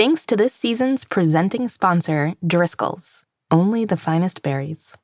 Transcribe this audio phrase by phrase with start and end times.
[0.00, 3.26] Thanks to this season's presenting sponsor, Driscoll's.
[3.50, 4.96] Only the finest berries.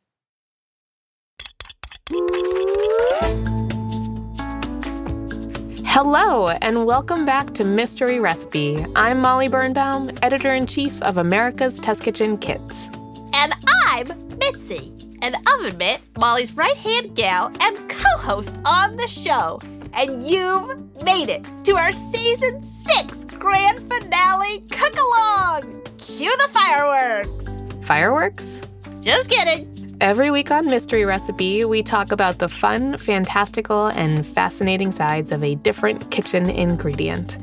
[5.85, 8.87] Hello, and welcome back to Mystery Recipe.
[8.97, 12.89] I'm Molly Birnbaum, editor in chief of America's Test Kitchen Kids.
[13.35, 13.53] And
[13.85, 19.61] I'm Mitzi, an oven mitt, Molly's right hand gal, and co host on the show.
[19.97, 25.83] And you've made it to our season six grand finale cook along.
[25.97, 27.67] Cue the fireworks.
[27.83, 28.61] Fireworks?
[29.01, 29.76] Just kidding.
[30.03, 35.43] Every week on Mystery Recipe, we talk about the fun, fantastical, and fascinating sides of
[35.43, 37.39] a different kitchen ingredient.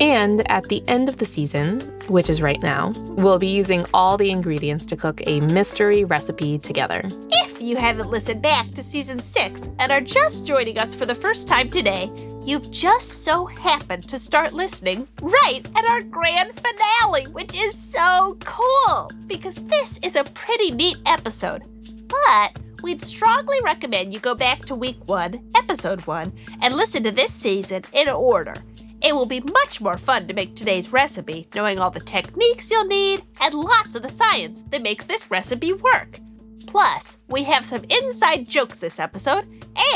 [0.00, 4.16] And at the end of the season, which is right now, we'll be using all
[4.16, 7.02] the ingredients to cook a mystery recipe together.
[7.30, 11.14] If you haven't listened back to season six and are just joining us for the
[11.14, 12.08] first time today,
[12.40, 18.38] you've just so happened to start listening right at our grand finale, which is so
[18.44, 21.64] cool because this is a pretty neat episode.
[22.08, 27.10] But we'd strongly recommend you go back to week one, episode one, and listen to
[27.10, 28.54] this season in order.
[29.02, 32.86] It will be much more fun to make today's recipe, knowing all the techniques you'll
[32.86, 36.20] need and lots of the science that makes this recipe work.
[36.66, 39.46] Plus, we have some inside jokes this episode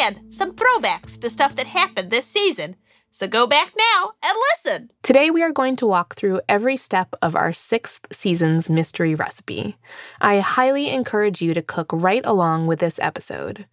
[0.00, 2.76] and some throwbacks to stuff that happened this season.
[3.12, 4.90] So go back now and listen.
[5.02, 9.76] Today, we are going to walk through every step of our sixth season's mystery recipe.
[10.20, 13.66] I highly encourage you to cook right along with this episode.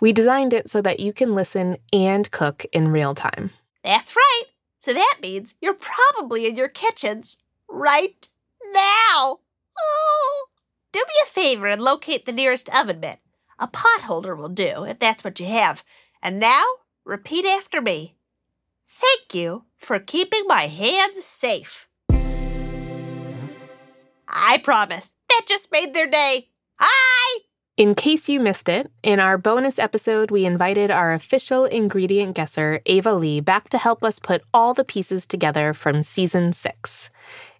[0.00, 3.50] We designed it so that you can listen and cook in real time.
[3.82, 4.44] That's right.
[4.78, 8.28] So that means you're probably in your kitchens right
[8.72, 9.40] now.
[9.78, 10.46] Oh.
[10.92, 13.18] Do me a favor and locate the nearest oven mitt.
[13.58, 15.82] A pot holder will do, if that's what you have.
[16.22, 16.64] And now,
[17.04, 18.13] repeat after me.
[18.96, 21.88] Thank you for keeping my hands safe.
[24.28, 25.14] I promise.
[25.28, 26.50] That just made their day.
[26.78, 27.40] Hi!
[27.76, 32.80] In case you missed it, in our bonus episode, we invited our official ingredient guesser,
[32.86, 37.10] Ava Lee, back to help us put all the pieces together from season six.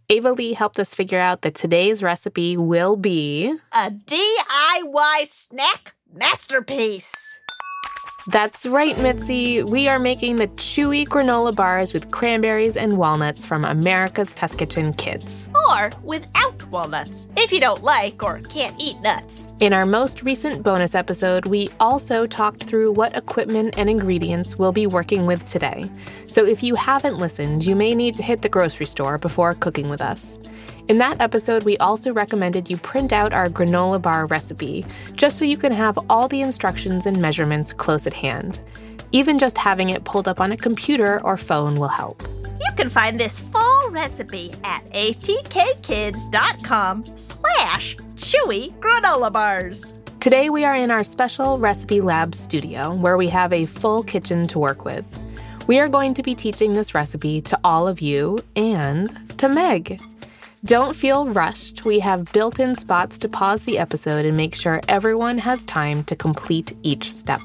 [0.09, 7.41] Ava Lee helped us figure out that today's recipe will be a DIY snack masterpiece.
[8.27, 9.63] That's right, Mitzi.
[9.63, 14.95] We are making the chewy granola bars with cranberries and walnuts from America's Test Kitchen
[14.95, 15.49] Kids.
[15.69, 19.47] Or without walnuts, if you don't like or can't eat nuts.
[19.61, 24.73] In our most recent bonus episode, we also talked through what equipment and ingredients we'll
[24.73, 25.91] be working with today.
[26.27, 29.91] So if you haven't listened, you may need to hit the grocery store before cooking
[29.91, 30.41] with us.
[30.87, 34.85] In that episode, we also recommended you print out our granola bar recipe,
[35.15, 38.61] just so you can have all the instructions and measurements close at hand.
[39.11, 42.23] Even just having it pulled up on a computer or phone will help.
[42.45, 45.45] You can find this full recipe at atkkids.com
[47.17, 49.95] slash chewy granola bars.
[50.21, 54.47] Today we are in our special Recipe Lab studio, where we have a full kitchen
[54.49, 55.07] to work with.
[55.67, 59.99] We are going to be teaching this recipe to all of you and to Meg.
[60.65, 61.85] Don't feel rushed.
[61.85, 66.03] We have built in spots to pause the episode and make sure everyone has time
[66.05, 67.43] to complete each step.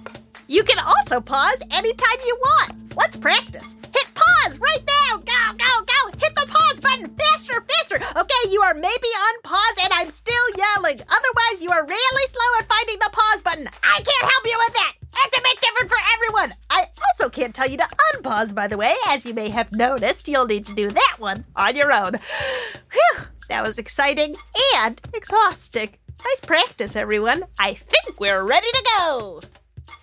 [0.47, 2.96] You can also pause anytime you want.
[2.96, 3.75] Let's practice.
[3.94, 5.18] Hit pause right now.
[5.18, 6.18] Go, go, go.
[6.18, 7.97] Hit the pause button faster, faster.
[7.97, 11.01] Okay, you are maybe on pause and I'm still yelling.
[11.03, 13.68] Otherwise, you are really slow at finding the pause button.
[13.84, 14.94] I can't help you with that.
[15.25, 16.56] It's a bit different for everyone.
[16.69, 16.88] I
[17.29, 18.94] can't tell you to unpause, by the way.
[19.07, 22.13] As you may have noticed, you'll need to do that one on your own.
[22.91, 24.35] Whew, that was exciting
[24.78, 25.89] and exhausting.
[26.25, 27.44] Nice practice, everyone.
[27.59, 29.41] I think we're ready to go.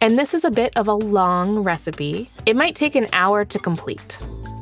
[0.00, 2.31] And this is a bit of a long recipe.
[2.47, 4.19] It might take an hour to complete.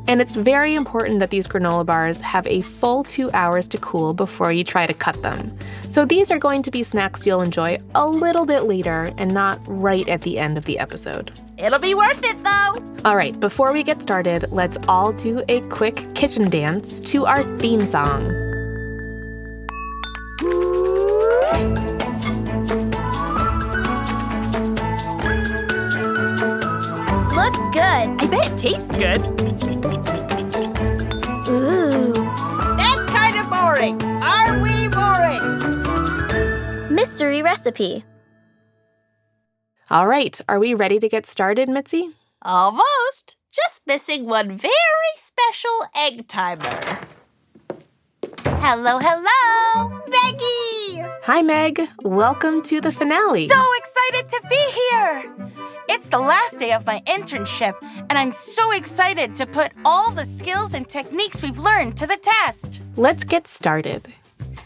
[0.07, 4.13] And it's very important that these granola bars have a full two hours to cool
[4.13, 5.57] before you try to cut them.
[5.89, 9.59] So these are going to be snacks you'll enjoy a little bit later and not
[9.67, 11.33] right at the end of the episode.
[11.57, 12.83] It'll be worth it though.
[13.05, 17.43] All right, before we get started, let's all do a quick kitchen dance to our
[17.59, 18.25] theme song.
[27.35, 28.09] Looks good.
[28.19, 29.21] I bet it tastes good.
[31.49, 32.13] Ooh.
[32.77, 34.03] That's kind of boring.
[34.25, 35.43] Are we boring?
[36.95, 38.05] Mystery recipe.
[39.95, 42.11] All right, are we ready to get started, Mitzi?
[42.43, 43.37] Almost.
[43.53, 46.81] Just missing one very special egg timer.
[48.59, 51.09] Hello, hello, Maggie!
[51.23, 51.81] Hi, Meg.
[52.03, 53.47] Welcome to the finale.
[53.47, 55.33] So excited to be here!
[55.89, 57.75] It's the last day of my internship,
[58.11, 62.19] and I'm so excited to put all the skills and techniques we've learned to the
[62.21, 62.81] test.
[62.97, 64.13] Let's get started.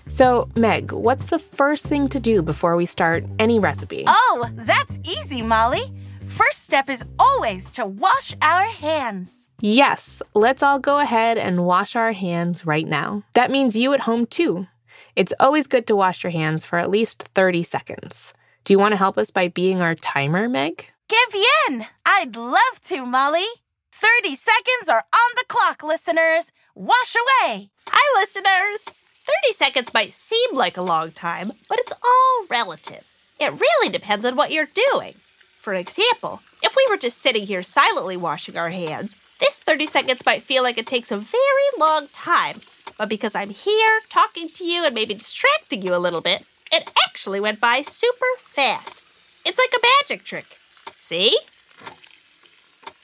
[0.09, 4.05] So, Meg, what's the first thing to do before we start any recipe?
[4.07, 5.83] Oh, that's easy, Molly.
[6.25, 9.49] First step is always to wash our hands.
[9.61, 13.23] Yes, let's all go ahead and wash our hands right now.
[13.35, 14.67] That means you at home too.
[15.15, 18.33] It's always good to wash your hands for at least 30 seconds.
[18.65, 20.87] Do you want to help us by being our timer, Meg?
[21.09, 21.87] Give in!
[22.07, 23.47] I'd love to, Molly.
[23.93, 26.53] 30 seconds are on the clock, listeners.
[26.75, 27.71] Wash away.
[27.89, 28.87] Hi, listeners!
[29.29, 33.07] 30 seconds might seem like a long time, but it's all relative.
[33.39, 35.13] It really depends on what you're doing.
[35.13, 40.25] For example, if we were just sitting here silently washing our hands, this 30 seconds
[40.25, 42.61] might feel like it takes a very long time.
[42.97, 46.91] But because I'm here talking to you and maybe distracting you a little bit, it
[47.07, 49.47] actually went by super fast.
[49.47, 50.47] It's like a magic trick.
[50.95, 51.39] See?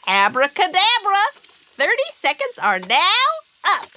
[0.08, 1.24] Abracadabra!
[1.34, 3.24] 30 seconds are now
[3.64, 3.88] up.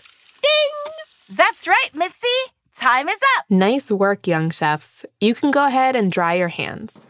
[0.42, 1.17] Ding!
[1.30, 2.28] That's right, Mitzi.
[2.74, 3.46] Time is up.
[3.50, 5.06] Nice work, young chefs.
[5.20, 7.08] You can go ahead and dry your hands.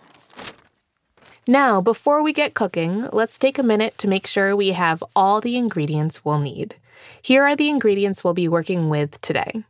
[1.45, 5.39] Now, before we get cooking, let's take a minute to make sure we have all
[5.39, 6.75] the ingredients we'll need.
[7.21, 9.63] Here are the ingredients we'll be working with today.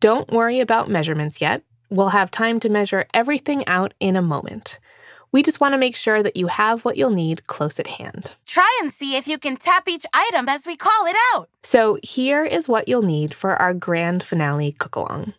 [0.00, 1.62] Don't worry about measurements yet.
[1.88, 4.78] We'll have time to measure everything out in a moment.
[5.34, 8.36] We just want to make sure that you have what you'll need close at hand.
[8.46, 11.48] Try and see if you can tap each item as we call it out.
[11.64, 15.34] So, here is what you'll need for our grand finale cook along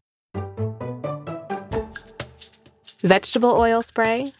[3.04, 4.34] vegetable oil spray,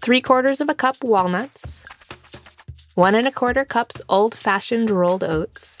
[0.00, 1.84] three quarters of a cup walnuts,
[2.94, 5.76] one and a quarter cups old fashioned rolled oats,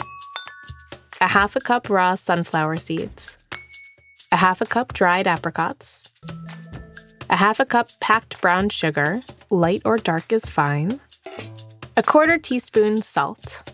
[1.22, 3.38] a half a cup raw sunflower seeds,
[4.30, 6.10] a half a cup dried apricots,
[7.32, 11.00] a half a cup packed brown sugar, light or dark is fine,
[11.96, 13.72] a quarter teaspoon salt,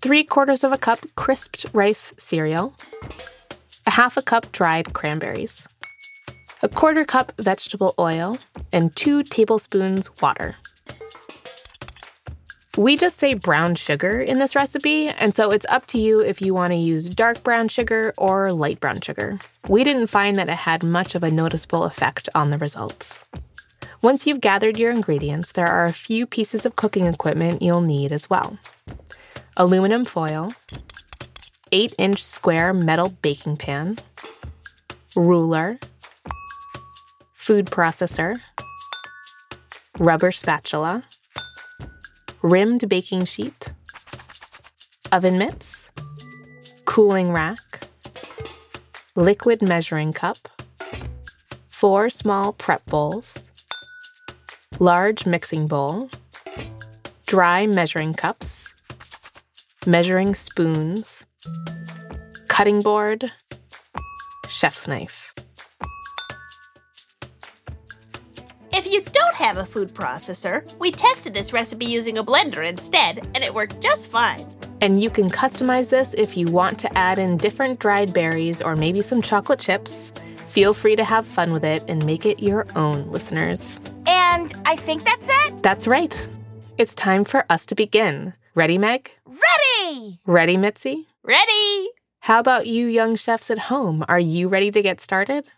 [0.00, 2.72] three quarters of a cup crisped rice cereal,
[3.88, 5.66] a half a cup dried cranberries,
[6.62, 8.38] a quarter cup vegetable oil,
[8.72, 10.54] and two tablespoons water.
[12.76, 16.42] We just say brown sugar in this recipe, and so it's up to you if
[16.42, 19.38] you want to use dark brown sugar or light brown sugar.
[19.68, 23.26] We didn't find that it had much of a noticeable effect on the results.
[24.02, 28.10] Once you've gathered your ingredients, there are a few pieces of cooking equipment you'll need
[28.10, 28.58] as well
[29.56, 30.52] aluminum foil,
[31.70, 33.98] 8 inch square metal baking pan,
[35.14, 35.78] ruler,
[37.34, 38.36] food processor,
[40.00, 41.04] rubber spatula,
[42.44, 43.72] rimmed baking sheet,
[45.12, 45.90] oven mitts,
[46.84, 47.88] cooling rack,
[49.16, 50.36] liquid measuring cup,
[51.70, 53.50] four small prep bowls,
[54.78, 56.10] large mixing bowl,
[57.26, 58.74] dry measuring cups,
[59.86, 61.24] measuring spoons,
[62.48, 63.32] cutting board,
[64.50, 65.33] chef's knife.
[68.94, 73.42] You don't have a food processor, we tested this recipe using a blender instead, and
[73.42, 74.46] it worked just fine.
[74.80, 78.76] And you can customize this if you want to add in different dried berries or
[78.76, 80.12] maybe some chocolate chips.
[80.36, 83.80] Feel free to have fun with it and make it your own, listeners.
[84.06, 85.60] And I think that's it.
[85.64, 86.28] That's right.
[86.78, 88.32] It's time for us to begin.
[88.54, 89.10] Ready, Meg?
[89.26, 90.20] Ready!
[90.24, 91.08] Ready, Mitzi?
[91.24, 91.88] Ready?
[92.20, 94.04] How about you, young chefs at home?
[94.08, 95.48] Are you ready to get started?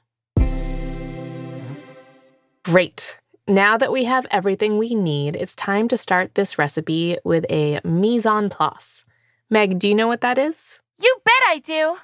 [2.65, 3.19] Great.
[3.49, 7.81] Now that we have everything we need, it's time to start this recipe with a
[7.85, 9.05] mise en place.
[9.51, 10.81] Meg, do you know what that is?
[11.01, 11.97] You bet I do.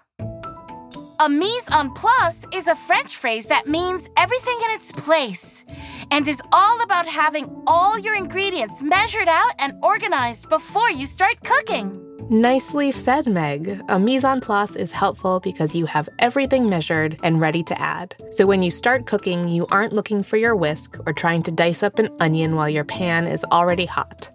[1.22, 5.64] A mise en place is a French phrase that means everything in its place
[6.10, 11.36] and is all about having all your ingredients measured out and organized before you start
[11.44, 11.96] cooking.
[12.28, 13.80] Nicely said, Meg.
[13.88, 18.16] A mise en place is helpful because you have everything measured and ready to add.
[18.32, 21.84] So when you start cooking, you aren't looking for your whisk or trying to dice
[21.84, 24.28] up an onion while your pan is already hot.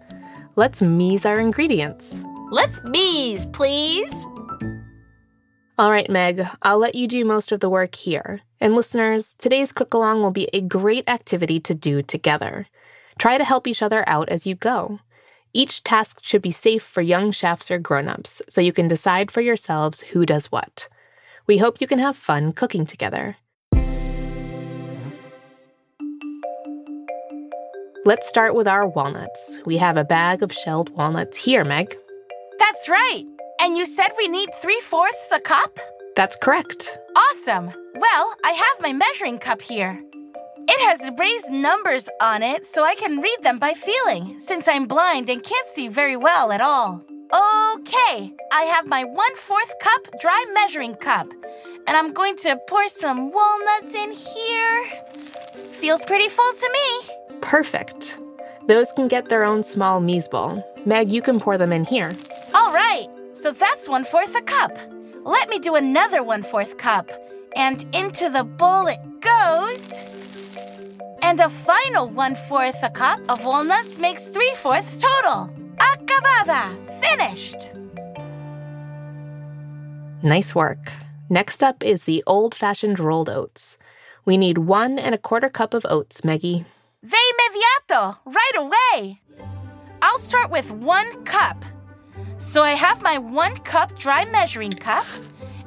[0.56, 2.24] Let's mise our ingredients.
[2.50, 4.24] Let's mise, please.
[5.78, 8.40] All right, Meg, I'll let you do most of the work here.
[8.60, 12.66] And listeners, today's cook along will be a great activity to do together.
[13.16, 14.98] Try to help each other out as you go.
[15.52, 19.40] Each task should be safe for young chefs or grown-ups, so you can decide for
[19.40, 20.88] yourselves who does what.
[21.46, 23.36] We hope you can have fun cooking together.
[28.04, 29.60] Let's start with our walnuts.
[29.64, 31.96] We have a bag of shelled walnuts here, Meg.
[32.58, 33.22] That's right.
[33.60, 35.78] And you said we need three fourths a cup?
[36.14, 36.96] That's correct.
[37.16, 37.66] Awesome.
[37.94, 40.00] Well, I have my measuring cup here.
[40.70, 44.86] It has raised numbers on it so I can read them by feeling, since I'm
[44.86, 47.02] blind and can't see very well at all.
[47.32, 51.26] Okay, I have my one fourth cup dry measuring cup,
[51.86, 54.86] and I'm going to pour some walnuts in here.
[55.54, 57.40] Feels pretty full to me.
[57.40, 58.18] Perfect.
[58.66, 60.62] Those can get their own small mise bowl.
[60.84, 62.10] Meg, you can pour them in here.
[62.54, 63.06] All right,
[63.40, 64.76] so that's one fourth a cup.
[65.24, 67.10] Let me do another one fourth cup.
[67.56, 70.56] And into the bowl it goes.
[71.22, 75.50] And a final one fourth a cup of walnuts makes three fourths total.
[75.76, 76.74] Acabada!
[77.00, 77.70] Finished!
[80.22, 80.90] Nice work.
[81.30, 83.78] Next up is the old fashioned rolled oats.
[84.24, 86.64] We need one and a quarter cup of oats, Meggie.
[87.04, 88.18] De inmediato!
[88.24, 89.20] Right away!
[90.02, 91.64] I'll start with one cup.
[92.38, 95.06] So I have my one cup dry measuring cup,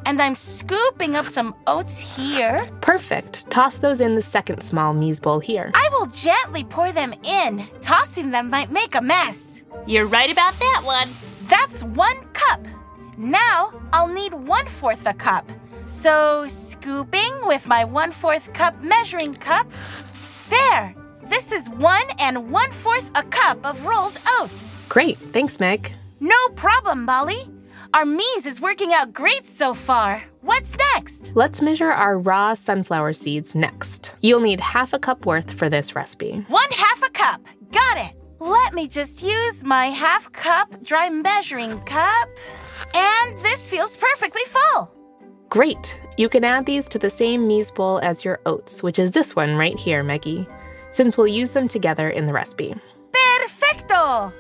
[0.06, 2.68] and I'm scooping up some oats here.
[2.82, 3.50] Perfect.
[3.52, 5.72] Toss those in the second small mise bowl here.
[5.74, 7.68] I will gently pour them in.
[7.82, 9.64] Tossing them might make a mess.
[9.86, 11.10] You're right about that one.
[11.48, 12.66] That's one cup.
[13.18, 15.50] Now I'll need one fourth a cup.
[15.84, 19.68] So scooping with my one fourth cup measuring cup.
[20.50, 20.96] There.
[21.24, 24.86] This is one and one fourth a cup of rolled oats.
[24.90, 25.18] Great.
[25.18, 25.92] Thanks, Meg.
[26.22, 27.50] No problem, Molly.
[27.96, 30.24] Our mise is working out great so far.
[30.42, 31.32] What's next?
[31.36, 34.14] Let's measure our raw sunflower seeds next.
[34.22, 36.46] You'll need half a cup worth for this recipe.
[36.48, 37.42] One half a cup.
[37.72, 38.14] Got it.
[38.40, 42.30] Let me just use my half cup dry measuring cup.
[42.94, 44.94] And this feels perfectly full.
[45.50, 46.00] Great.
[46.18, 49.36] You can add these to the same mise bowl as your oats, which is this
[49.36, 50.48] one right here, Meggie,
[50.92, 52.76] since we'll use them together in the recipe.
[53.12, 54.32] Perfecto!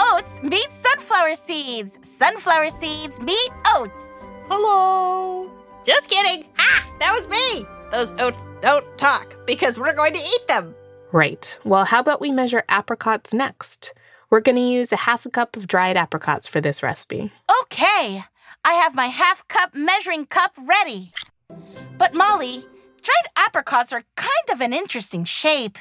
[0.00, 1.98] Oats meet sunflower seeds.
[2.02, 4.24] Sunflower seeds meet oats.
[4.48, 5.50] Hello.
[5.84, 6.46] Just kidding.
[6.58, 7.66] Ah, that was me.
[7.90, 10.74] Those oats don't talk because we're going to eat them.
[11.12, 11.58] Right.
[11.64, 13.92] Well, how about we measure apricots next?
[14.30, 17.30] We're going to use a half a cup of dried apricots for this recipe.
[17.62, 18.24] Okay,
[18.64, 21.12] I have my half cup measuring cup ready.
[21.98, 22.64] But Molly,
[23.02, 25.76] dried apricots are kind of an interesting shape.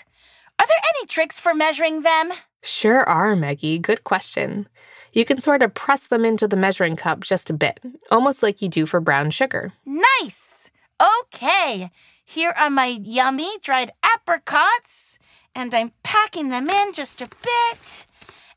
[0.59, 2.31] Are there any tricks for measuring them?
[2.61, 3.79] Sure are, Meggie.
[3.79, 4.67] Good question.
[5.13, 7.79] You can sort of press them into the measuring cup just a bit,
[8.11, 9.73] almost like you do for brown sugar.
[9.85, 10.69] Nice!
[11.01, 11.89] Okay,
[12.23, 15.17] here are my yummy dried apricots,
[15.55, 18.05] and I'm packing them in just a bit.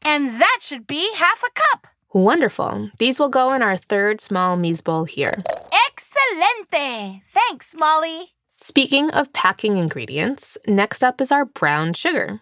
[0.02, 1.86] And that should be half a cup.
[2.12, 2.90] Wonderful.
[2.98, 5.42] These will go in our third small mise bowl here.
[5.88, 7.22] Excelente!
[7.26, 8.24] Thanks, Molly.
[8.56, 12.40] Speaking of packing ingredients, next up is our brown sugar.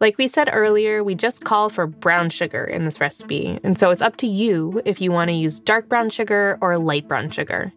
[0.00, 3.90] Like we said earlier, we just call for brown sugar in this recipe, and so
[3.90, 7.30] it's up to you if you want to use dark brown sugar or light brown
[7.30, 7.70] sugar.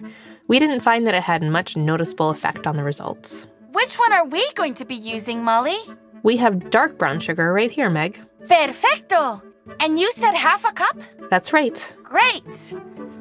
[0.48, 3.46] We didn't find that it had much noticeable effect on the results.
[3.74, 5.76] Which one are we going to be using, Molly?
[6.24, 8.22] We have dark brown sugar right here, Meg.
[8.48, 9.42] Perfecto!
[9.82, 10.98] And you said half a cup?
[11.30, 11.94] That's right.
[12.04, 12.74] Great!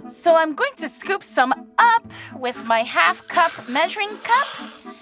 [0.07, 4.95] So I'm going to scoop some up with my half cup measuring cup.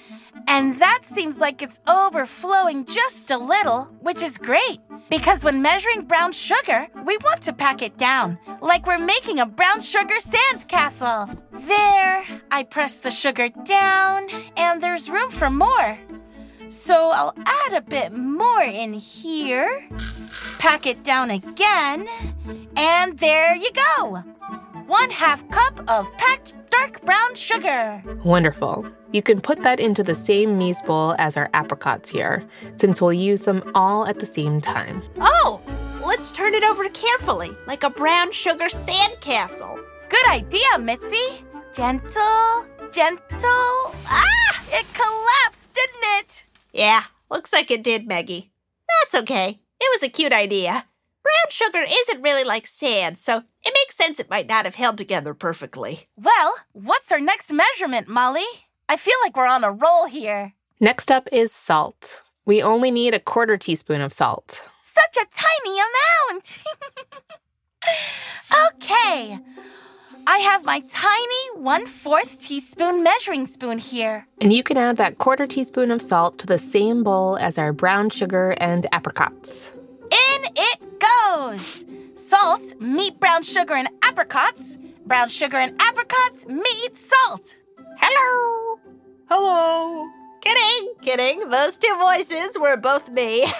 [0.50, 4.80] And that seems like it's overflowing just a little, which is great.
[5.08, 9.46] Because when measuring brown sugar, we want to pack it down, like we're making a
[9.46, 11.28] brown sugar sand castle.
[11.52, 15.96] There, I press the sugar down, and there's room for more.
[16.68, 19.88] So I'll add a bit more in here,
[20.58, 22.08] pack it down again,
[22.76, 24.24] and there you go.
[24.88, 28.02] One half cup of packed dark brown sugar.
[28.24, 28.86] Wonderful.
[29.12, 32.42] You can put that into the same mise bowl as our apricots here,
[32.76, 35.02] since we'll use them all at the same time.
[35.18, 35.60] Oh,
[36.04, 39.78] let's turn it over carefully, like a brown sugar sandcastle.
[40.08, 41.44] Good idea, Mitzi.
[41.74, 43.94] Gentle, gentle.
[44.06, 44.62] Ah!
[44.72, 46.44] It collapsed, didn't it?
[46.72, 48.50] Yeah, looks like it did, Meggie.
[49.02, 49.60] That's okay.
[49.80, 50.86] It was a cute idea.
[51.22, 54.98] Brown sugar isn't really like sand, so it makes sense it might not have held
[54.98, 56.08] together perfectly.
[56.16, 58.46] Well, what's our next measurement, Molly?
[58.88, 60.54] I feel like we're on a roll here.
[60.80, 62.22] Next up is salt.
[62.46, 64.66] We only need a quarter teaspoon of salt.
[64.80, 66.58] Such a tiny amount.
[68.74, 69.38] okay.
[70.26, 74.26] I have my tiny one fourth teaspoon measuring spoon here.
[74.40, 77.72] And you can add that quarter teaspoon of salt to the same bowl as our
[77.72, 79.70] brown sugar and apricots.
[80.10, 81.84] In it goes.
[82.20, 84.78] Salt meet, brown sugar and apricots.
[85.06, 87.46] Brown sugar and apricots meet, salt.
[87.96, 88.78] Hello.
[89.28, 90.06] Hello.
[90.42, 91.48] Kidding, kidding.
[91.48, 93.46] Those two voices were both me.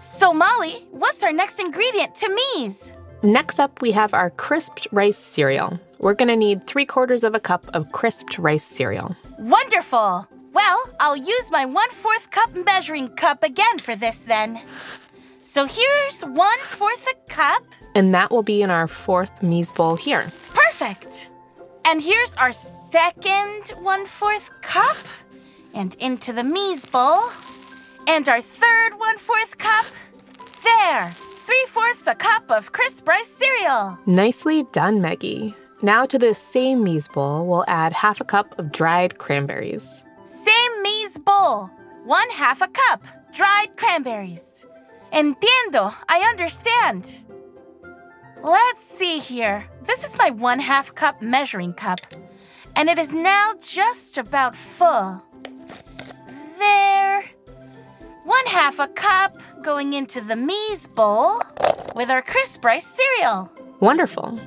[0.00, 2.92] So, Molly, what's our next ingredient to mise?
[3.22, 5.78] Next up, we have our crisped rice cereal.
[5.98, 9.14] We're going to need three quarters of a cup of crisped rice cereal.
[9.38, 10.26] Wonderful.
[10.52, 14.60] Well, I'll use my one fourth cup measuring cup again for this then.
[15.50, 17.64] So here's one fourth a cup.
[17.96, 20.22] And that will be in our fourth mise bowl here.
[20.54, 21.28] Perfect.
[21.84, 24.96] And here's our second one fourth cup.
[25.74, 27.18] And into the mise bowl.
[28.06, 29.86] And our third one fourth cup.
[30.62, 33.98] There, three fourths a cup of crisp rice cereal.
[34.06, 35.52] Nicely done, Meggie.
[35.82, 40.04] Now to this same mise bowl, we'll add half a cup of dried cranberries.
[40.22, 41.68] Same mise bowl.
[42.04, 43.04] One half a cup.
[43.34, 44.64] Dried cranberries.
[45.12, 45.94] Entiendo.
[46.08, 47.24] I understand.
[48.42, 49.66] Let's see here.
[49.84, 52.00] This is my one half cup measuring cup.
[52.76, 55.22] And it is now just about full.
[56.58, 57.24] There.
[58.24, 61.42] One half a cup going into the mise bowl
[61.96, 63.50] with our crisp rice cereal.
[63.80, 64.38] Wonderful.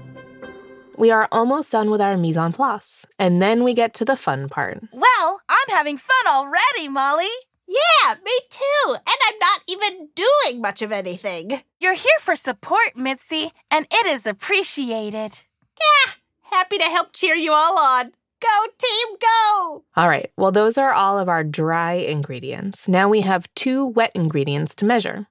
[0.98, 4.15] We are almost done with our mise en place, and then we get to the
[4.15, 4.79] fun part.
[4.93, 7.34] Well, I'm having fun already, Molly.
[7.73, 8.93] Yeah, me too.
[8.93, 11.61] And I'm not even doing much of anything.
[11.79, 15.31] You're here for support, Mitzi, and it is appreciated.
[15.79, 16.11] Yeah,
[16.41, 18.11] happy to help cheer you all on.
[18.41, 19.83] Go, team, go!
[19.95, 22.87] All right, well, those are all of our dry ingredients.
[22.89, 25.25] Now we have two wet ingredients to measure.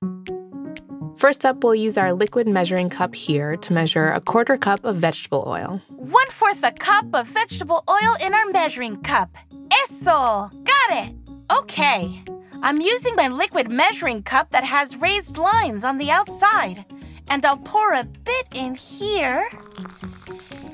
[1.16, 4.96] First up, we'll use our liquid measuring cup here to measure a quarter cup of
[4.96, 5.80] vegetable oil.
[5.90, 9.36] One fourth a cup of vegetable oil in our measuring cup.
[9.84, 10.50] Eso!
[10.64, 11.21] Got it!
[11.50, 12.22] Okay.
[12.62, 16.84] I'm using my liquid measuring cup that has raised lines on the outside.
[17.28, 19.48] And I'll pour a bit in here.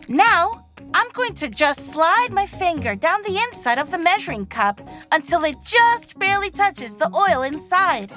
[0.08, 4.80] Now, I'm going to just slide my finger down the inside of the measuring cup
[5.12, 8.12] until it just barely touches the oil inside.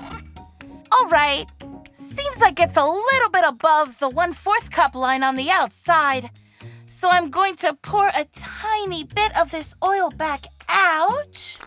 [0.91, 1.45] All right,
[1.91, 6.29] seems like it's a little bit above the one fourth cup line on the outside.
[6.85, 11.57] So I'm going to pour a tiny bit of this oil back out.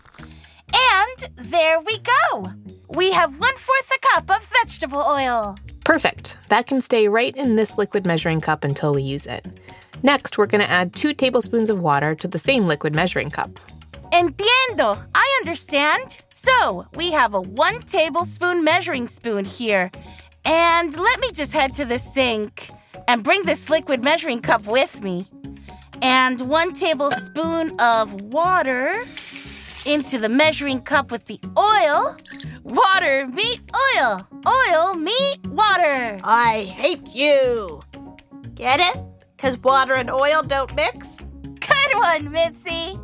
[0.74, 2.44] And there we go.
[2.88, 5.56] We have one fourth a cup of vegetable oil.
[5.84, 6.38] Perfect.
[6.48, 9.46] That can stay right in this liquid measuring cup until we use it.
[10.02, 13.60] Next, we're going to add two tablespoons of water to the same liquid measuring cup.
[14.12, 15.02] Entiendo.
[15.14, 16.18] I understand.
[16.34, 19.90] So we have a one tablespoon measuring spoon here.
[20.44, 22.70] And let me just head to the sink
[23.08, 25.26] and bring this liquid measuring cup with me.
[26.02, 29.04] And one tablespoon of water
[29.86, 32.16] into the measuring cup with the oil.
[32.62, 33.60] Water, meet
[33.96, 34.26] oil.
[34.46, 36.18] Oil, meet water.
[36.24, 37.80] I hate you.
[38.54, 38.98] Get it?
[39.36, 41.18] Because water and oil don't mix?
[41.18, 42.98] Good one, Mitzi.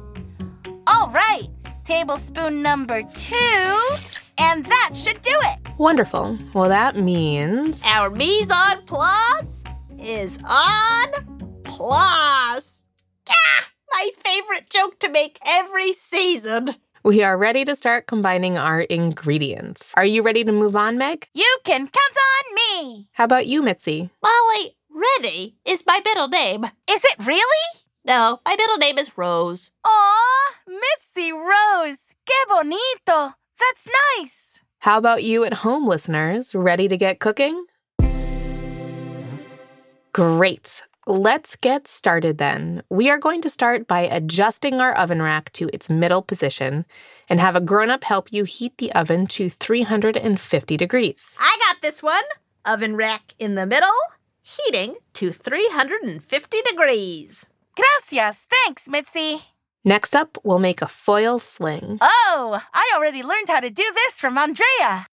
[0.86, 1.48] All right,
[1.84, 3.86] tablespoon number two,
[4.38, 5.68] and that should do it.
[5.78, 6.38] Wonderful.
[6.54, 7.82] Well, that means.
[7.84, 9.64] Our mise en place
[9.98, 11.08] is on
[11.62, 12.86] place.
[13.28, 16.76] Ah, my favorite joke to make every season.
[17.02, 19.94] We are ready to start combining our ingredients.
[19.96, 21.28] Are you ready to move on, Meg?
[21.32, 23.08] You can count on me.
[23.12, 24.10] How about you, Mitzi?
[24.22, 26.64] Molly, Ready is my middle name.
[26.90, 27.40] Is it really?
[28.04, 29.70] No, my middle name is Rose.
[29.84, 32.14] Aw, Mitzi Rose.
[32.26, 33.34] Que bonito.
[33.58, 34.60] That's nice.
[34.80, 36.54] How about you at home, listeners?
[36.54, 37.64] Ready to get cooking?
[40.12, 40.82] Great.
[41.10, 42.84] Let's get started then.
[42.88, 46.86] We are going to start by adjusting our oven rack to its middle position
[47.28, 51.36] and have a grown up help you heat the oven to 350 degrees.
[51.40, 52.22] I got this one.
[52.64, 53.90] Oven rack in the middle,
[54.40, 57.48] heating to 350 degrees.
[57.74, 58.46] Gracias.
[58.48, 59.38] Thanks, Mitzi.
[59.84, 61.98] Next up, we'll make a foil sling.
[62.00, 65.08] Oh, I already learned how to do this from Andrea.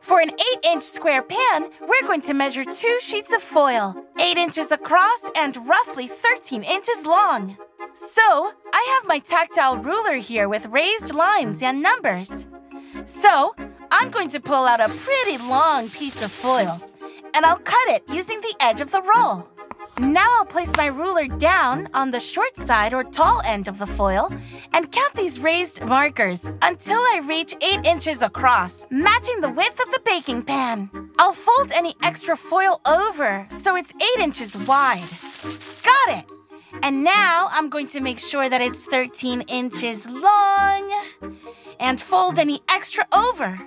[0.00, 4.36] For an 8 inch square pan, we're going to measure two sheets of foil, 8
[4.36, 7.56] inches across and roughly 13 inches long.
[7.92, 12.46] So, I have my tactile ruler here with raised lines and numbers.
[13.06, 13.54] So,
[13.90, 16.80] I'm going to pull out a pretty long piece of foil,
[17.34, 19.48] and I'll cut it using the edge of the roll.
[19.98, 23.86] Now I'll place my ruler down on the short side or tall end of the
[23.86, 24.30] foil
[24.74, 29.90] and count these raised markers until I reach 8 inches across, matching the width of
[29.90, 30.90] the baking pan.
[31.18, 35.08] I'll fold any extra foil over so it's 8 inches wide.
[35.82, 36.30] Got it!
[36.82, 40.92] And now I'm going to make sure that it's 13 inches long
[41.80, 43.58] and fold any extra over.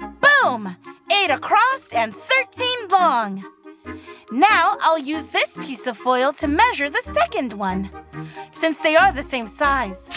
[0.00, 0.76] Boom!
[1.24, 3.44] 8 across and 13 long.
[4.30, 7.90] Now I'll use this piece of foil to measure the second one,
[8.52, 10.08] since they are the same size.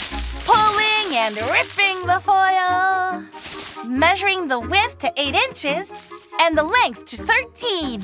[0.45, 3.25] Pulling and ripping the foil.
[3.87, 6.01] measuring the width to 8 inches
[6.41, 8.01] and the length to 13.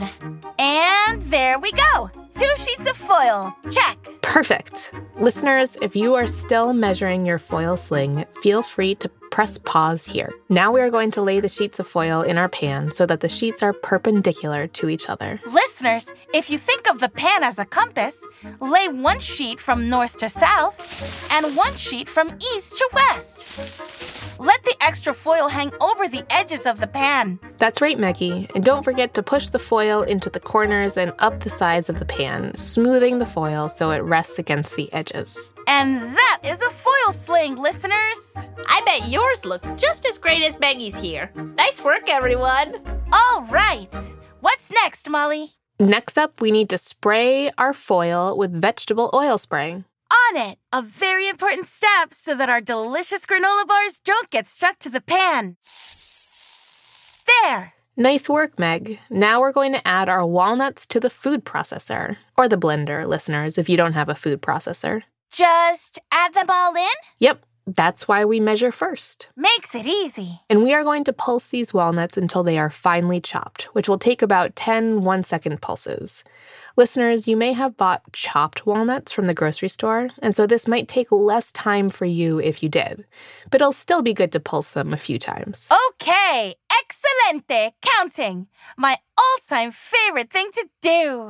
[0.59, 2.09] And there we go.
[2.33, 3.55] Two sheets of foil.
[3.71, 3.97] Check.
[4.21, 4.93] Perfect.
[5.19, 10.31] Listeners, if you are still measuring your foil sling, feel free to press pause here.
[10.49, 13.21] Now we are going to lay the sheets of foil in our pan so that
[13.21, 15.41] the sheets are perpendicular to each other.
[15.47, 18.25] Listeners, if you think of the pan as a compass,
[18.59, 24.10] lay one sheet from north to south and one sheet from east to west.
[24.41, 27.39] Let the extra foil hang over the edges of the pan.
[27.59, 28.49] That's right, Maggie.
[28.55, 31.99] And don't forget to push the foil into the corners and up the sides of
[31.99, 35.53] the pan, smoothing the foil so it rests against the edges.
[35.67, 38.49] And that is a foil sling, listeners.
[38.67, 41.31] I bet yours look just as great as Maggie's here.
[41.55, 42.81] Nice work, everyone.
[43.13, 43.93] All right.
[44.39, 45.49] What's next, Molly?
[45.79, 49.83] Next up, we need to spray our foil with vegetable oil spray.
[50.11, 54.77] On it, a very important step so that our delicious granola bars don't get stuck
[54.79, 55.55] to the pan.
[57.43, 57.73] There.
[57.95, 58.99] Nice work, Meg.
[59.09, 63.57] Now we're going to add our walnuts to the food processor, or the blender, listeners,
[63.57, 65.03] if you don't have a food processor.
[65.31, 66.87] Just add them all in?
[67.19, 69.27] Yep, that's why we measure first.
[69.37, 70.41] Makes it easy.
[70.49, 73.99] And we are going to pulse these walnuts until they are finely chopped, which will
[73.99, 76.23] take about 10 one second pulses.
[76.81, 80.87] Listeners, you may have bought chopped walnuts from the grocery store, and so this might
[80.87, 83.05] take less time for you if you did,
[83.51, 85.69] but it'll still be good to pulse them a few times.
[85.91, 87.73] Okay, excelente.
[87.83, 88.47] Counting.
[88.77, 91.29] My all time favorite thing to do.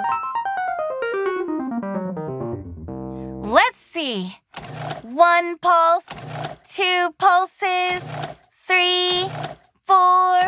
[3.42, 4.38] Let's see.
[5.02, 6.08] One pulse,
[6.64, 8.08] two pulses,
[8.66, 9.28] three,
[9.84, 10.40] four,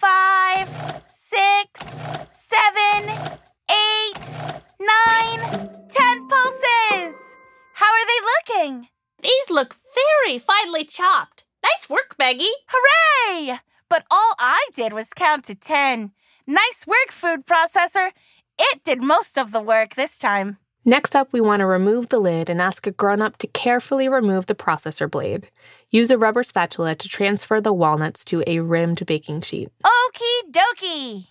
[0.00, 0.68] five,
[1.06, 1.80] six,
[2.28, 3.38] seven,
[3.72, 4.36] eight,
[4.80, 5.40] nine,
[5.88, 7.36] ten pulses.
[7.74, 8.20] How are they
[8.60, 8.88] looking?
[9.22, 11.44] These look very finely chopped.
[11.62, 12.44] Nice work, Maggie.
[12.68, 13.58] Hooray!
[13.88, 16.12] But all I did was count to 10.
[16.46, 18.10] Nice work, food processor.
[18.58, 20.58] It did most of the work this time.
[20.84, 24.08] Next up, we want to remove the lid and ask a grown up to carefully
[24.08, 25.48] remove the processor blade.
[25.90, 29.68] Use a rubber spatula to transfer the walnuts to a rimmed baking sheet.
[29.84, 31.26] Okie dokie.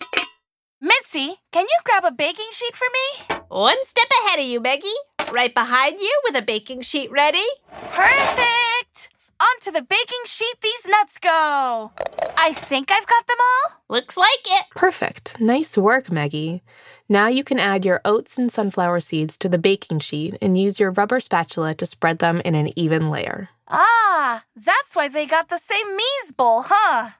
[0.84, 3.38] Mitzi, can you grab a baking sheet for me?
[3.48, 4.88] One step ahead of you, Maggie.
[5.30, 7.46] Right behind you with a baking sheet ready.
[7.70, 9.08] Perfect!
[9.40, 11.92] Onto the baking sheet these nuts go.
[12.36, 13.82] I think I've got them all.
[13.88, 14.64] Looks like it.
[14.74, 15.40] Perfect.
[15.40, 16.64] Nice work, Maggie.
[17.08, 20.80] Now you can add your oats and sunflower seeds to the baking sheet and use
[20.80, 23.50] your rubber spatula to spread them in an even layer.
[23.68, 27.10] Ah, that's why they got the same mise bowl, huh?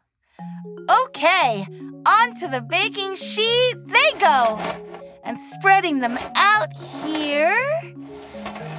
[1.07, 1.67] Okay,
[2.07, 4.59] onto the baking sheet they go.
[5.25, 6.73] And spreading them out
[7.05, 7.57] here.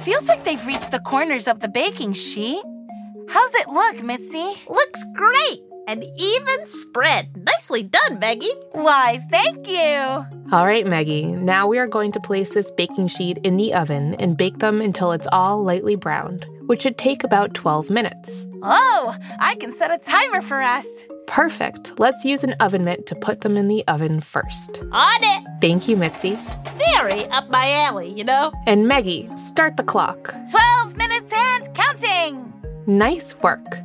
[0.02, 2.62] Feels like they've reached the corners of the baking sheet.
[3.28, 4.52] How's it look, Mitzi?
[4.68, 5.60] Looks great.
[5.86, 7.36] An even spread.
[7.36, 8.52] Nicely done, Maggie.
[8.72, 10.26] Why, thank you.
[10.52, 11.24] All right, Maggie.
[11.26, 14.80] Now we are going to place this baking sheet in the oven and bake them
[14.80, 18.46] until it's all lightly browned, which should take about 12 minutes.
[18.62, 20.86] Oh, I can set a timer for us.
[21.26, 21.98] Perfect.
[21.98, 24.80] Let's use an oven mitt to put them in the oven first.
[24.92, 25.44] On it.
[25.60, 26.38] Thank you, Mitzi.
[26.76, 28.52] Very up my alley, you know?
[28.66, 30.34] And Maggie, start the clock.
[30.50, 32.52] 12 minutes and counting.
[32.86, 33.78] Nice work.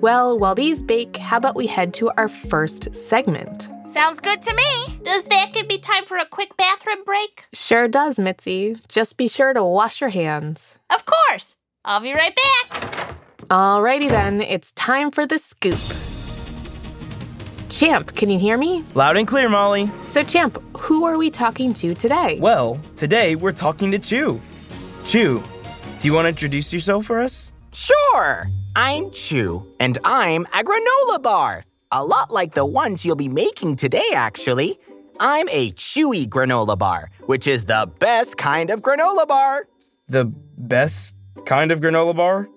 [0.00, 3.68] Well, while these bake, how about we head to our first segment?
[3.92, 4.98] Sounds good to me.
[5.02, 7.46] Does that give me time for a quick bathroom break?
[7.52, 8.76] Sure does, Mitzi.
[8.88, 10.76] Just be sure to wash your hands.
[10.90, 11.58] Of course.
[11.84, 12.36] I'll be right
[12.70, 13.16] back.
[13.48, 15.78] Alrighty then, it's time for the scoop.
[17.70, 18.84] Champ, can you hear me?
[18.94, 19.86] Loud and clear, Molly.
[20.08, 22.38] So, Champ, who are we talking to today?
[22.40, 24.40] Well, today we're talking to Chew.
[25.06, 25.42] Chew,
[26.00, 27.52] do you want to introduce yourself for us?
[27.72, 28.44] Sure!
[28.76, 31.64] I'm Chew, and I'm a granola bar.
[31.90, 34.78] A lot like the ones you'll be making today, actually.
[35.20, 39.68] I'm a chewy granola bar, which is the best kind of granola bar.
[40.08, 41.14] The best
[41.46, 42.48] kind of granola bar?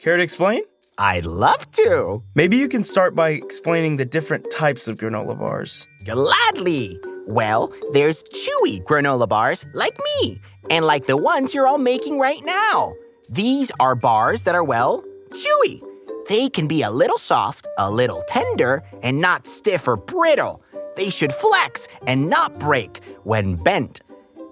[0.00, 0.62] Care to explain?
[1.02, 2.22] I'd love to.
[2.36, 5.88] Maybe you can start by explaining the different types of granola bars.
[6.04, 6.96] Gladly.
[7.26, 12.40] Well, there's chewy granola bars like me, and like the ones you're all making right
[12.44, 12.94] now.
[13.28, 15.82] These are bars that are, well, chewy.
[16.28, 20.62] They can be a little soft, a little tender, and not stiff or brittle.
[20.94, 24.01] They should flex and not break when bent.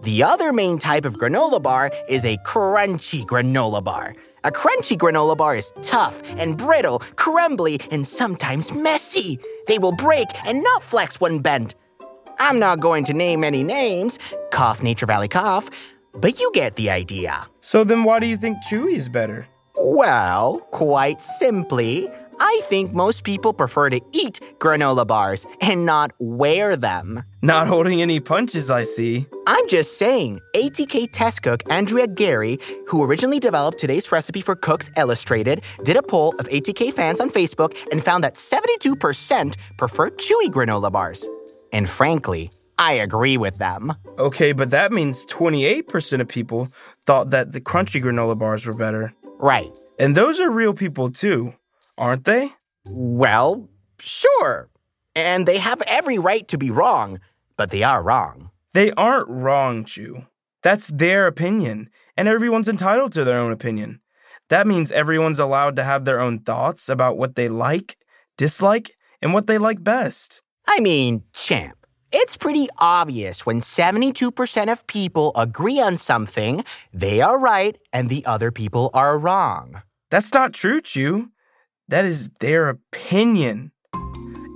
[0.02, 4.14] The other main type of granola bar is a crunchy granola bar.
[4.44, 9.38] A crunchy granola bar is tough and brittle, crumbly, and sometimes messy.
[9.68, 11.74] They will break and not flex when bent.
[12.38, 14.18] I'm not going to name any names,
[14.50, 15.68] cough Nature Valley cough,
[16.14, 17.46] but you get the idea.
[17.60, 19.46] So then why do you think Chewy is better?
[19.76, 22.10] Well, quite simply,
[22.40, 27.22] I think most people prefer to eat granola bars and not wear them.
[27.42, 29.26] Not holding any punches, I see.
[29.46, 34.90] I'm just saying, ATK test cook Andrea Gary, who originally developed today's recipe for Cooks
[34.96, 40.48] Illustrated, did a poll of ATK fans on Facebook and found that 72% prefer chewy
[40.48, 41.28] granola bars.
[41.72, 43.92] And frankly, I agree with them.
[44.18, 46.68] Okay, but that means 28% of people
[47.04, 49.12] thought that the crunchy granola bars were better.
[49.38, 49.70] Right.
[49.98, 51.52] And those are real people too,
[52.00, 52.50] aren't they?
[52.86, 54.70] Well, sure.
[55.14, 57.20] And they have every right to be wrong,
[57.56, 58.50] but they are wrong.
[58.72, 60.26] They aren't wrong, Chew.
[60.62, 64.00] That's their opinion, and everyone's entitled to their own opinion.
[64.48, 67.96] That means everyone's allowed to have their own thoughts about what they like,
[68.36, 68.90] dislike,
[69.22, 70.42] and what they like best.
[70.66, 77.38] I mean, champ, it's pretty obvious when 72% of people agree on something, they are
[77.38, 79.82] right and the other people are wrong.
[80.10, 81.30] That's not true, Chew.
[81.90, 83.72] That is their opinion.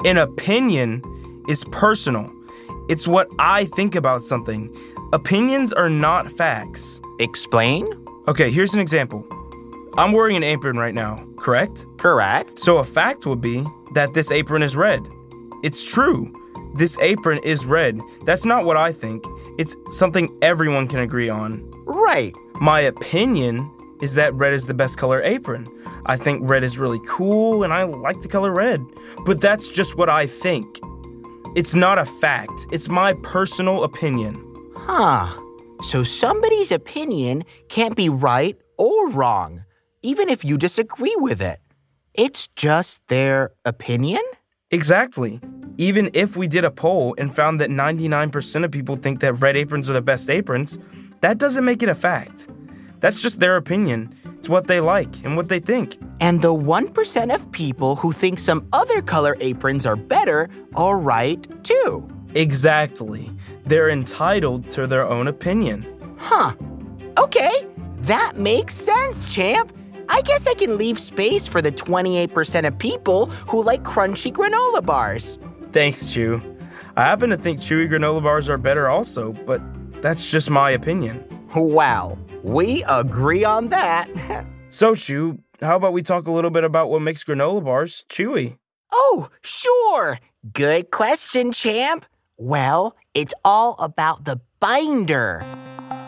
[0.05, 1.03] An opinion
[1.49, 2.31] is personal.
[2.89, 4.73] It's what I think about something.
[5.13, 7.01] Opinions are not facts.
[7.19, 7.89] Explain?
[8.29, 9.27] Okay, here's an example.
[9.99, 11.87] I'm wearing an apron right now, correct?
[11.99, 12.57] Correct.
[12.57, 15.03] So a fact would be that this apron is red.
[15.65, 16.33] It's true.
[16.77, 18.01] This apron is red.
[18.27, 19.25] That's not what I think.
[19.59, 21.69] It's something everyone can agree on.
[21.85, 22.33] Right.
[22.61, 23.69] My opinion
[24.01, 25.67] is that red is the best color apron.
[26.07, 28.81] I think red is really cool and I like the color red.
[29.25, 30.67] But that's just what I think.
[31.57, 34.35] It's not a fact, it's my personal opinion.
[34.77, 35.41] Huh.
[35.83, 39.65] So somebody's opinion can't be right or wrong,
[40.03, 41.61] even if you disagree with it.
[42.15, 44.23] It's just their opinion?
[44.71, 45.41] Exactly.
[45.79, 49.57] Even if we did a poll and found that 99% of people think that red
[49.57, 50.79] aprons are the best aprons,
[51.21, 52.49] that doesn't make it a fact.
[53.05, 54.15] That's just their opinion.
[54.39, 55.99] It's what they like and what they think.
[56.21, 61.47] And the 1% of people who think some other color aprons are better are right
[61.63, 62.09] too.
[62.33, 63.31] Exactly.
[63.67, 65.85] They're entitled to their own opinion.
[66.17, 66.55] Huh.
[67.19, 67.67] Okay,
[68.09, 69.77] that makes sense, champ.
[70.09, 74.83] I guess I can leave space for the 28% of people who like crunchy granola
[74.83, 75.37] bars.
[75.73, 76.41] Thanks, Chew.
[76.97, 79.61] I happen to think chewy granola bars are better also, but
[80.01, 81.23] that's just my opinion.
[81.55, 84.09] Wow, we agree on that.
[84.71, 88.59] So, Chew, how about we talk a little bit about what makes granola bars chewy?
[88.93, 90.19] oh, sure.
[90.53, 92.05] Good question, champ.
[92.37, 95.45] Well, it's all about the binder.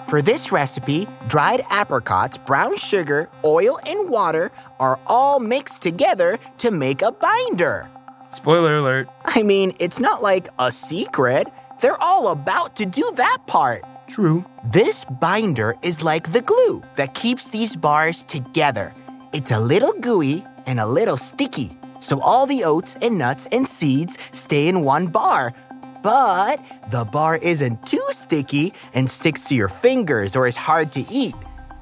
[0.08, 6.72] For this recipe, dried apricots, brown sugar, oil, and water are all mixed together to
[6.72, 7.88] make a binder.
[8.32, 9.08] Spoiler alert.
[9.24, 11.46] I mean, it's not like a secret.
[11.80, 13.82] They're all about to do that part.
[14.06, 14.44] True.
[14.64, 18.94] This binder is like the glue that keeps these bars together.
[19.32, 23.66] It's a little gooey and a little sticky, so all the oats and nuts and
[23.66, 25.54] seeds stay in one bar.
[26.02, 31.04] But the bar isn't too sticky and sticks to your fingers or is hard to
[31.10, 31.34] eat.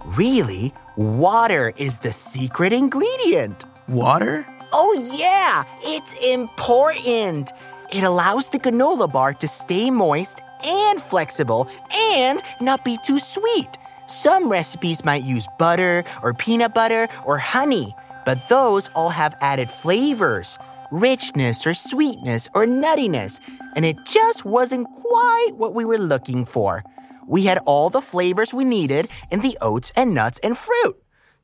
[0.05, 3.65] Really, water is the secret ingredient.
[3.87, 4.47] Water?
[4.73, 7.53] Oh, yeah, it's important.
[7.93, 13.79] It allows the granola bar to stay moist and flexible and not be too sweet.
[14.07, 19.71] Some recipes might use butter or peanut butter or honey, but those all have added
[19.71, 20.59] flavors,
[20.91, 23.41] richness or sweetness or nuttiness,
[23.77, 26.85] and it just wasn't quite what we were looking for.
[27.27, 30.97] We had all the flavors we needed in the oats and nuts and fruit.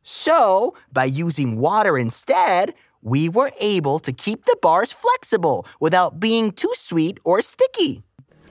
[0.02, 6.52] So, by using water instead, we were able to keep the bars flexible without being
[6.52, 8.02] too sweet or sticky.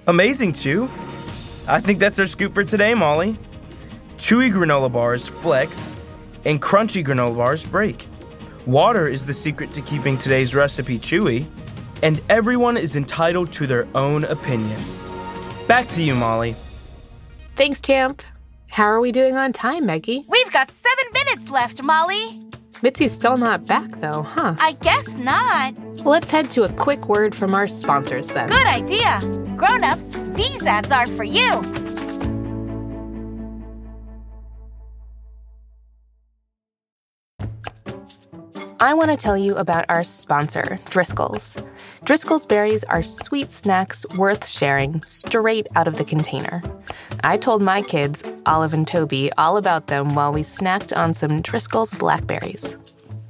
[0.09, 0.85] Amazing, Chew.
[1.67, 3.37] I think that's our scoop for today, Molly.
[4.17, 5.97] Chewy granola bars flex,
[6.45, 8.07] and crunchy granola bars break.
[8.65, 11.45] Water is the secret to keeping today's recipe chewy,
[12.01, 14.81] and everyone is entitled to their own opinion.
[15.67, 16.55] Back to you, Molly.
[17.55, 18.23] Thanks, champ.
[18.65, 20.25] How are we doing on time, Meggie?
[20.27, 22.41] We've got seven minutes left, Molly.
[22.81, 24.55] Mitzi's still not back, though, huh?
[24.57, 25.73] I guess not.
[26.05, 28.47] Let's head to a quick word from our sponsors then.
[28.47, 29.19] Good idea.
[29.57, 31.61] Grown-ups, these ads are for you.
[38.81, 41.57] I want to tell you about our sponsor, Driscoll's.
[42.05, 46.63] Driscoll's berries are sweet snacks worth sharing straight out of the container.
[47.21, 51.41] I told my kids, Olive and Toby, all about them while we snacked on some
[51.41, 52.77] Driscoll's blackberries.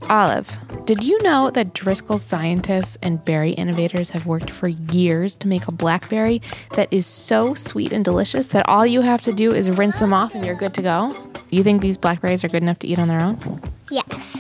[0.07, 5.47] Olive, did you know that Driscoll scientists and berry innovators have worked for years to
[5.47, 9.51] make a blackberry that is so sweet and delicious that all you have to do
[9.51, 11.11] is rinse them off and you're good to go?
[11.49, 13.61] You think these blackberries are good enough to eat on their own?
[13.89, 14.37] Yes,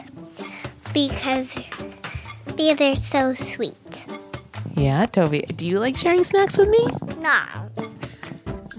[0.93, 1.59] because
[2.57, 4.05] they're so sweet.
[4.75, 6.85] Yeah, Toby, do you like sharing snacks with me?
[7.19, 7.41] No.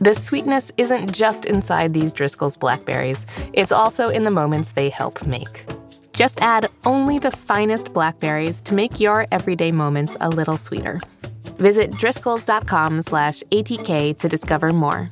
[0.00, 5.26] The sweetness isn't just inside these Driscoll's blackberries, it's also in the moments they help
[5.26, 5.66] make.
[6.14, 11.00] Just add only the finest blackberries to make your everyday moments a little sweeter.
[11.58, 15.10] Visit driscolls.com slash ATK to discover more.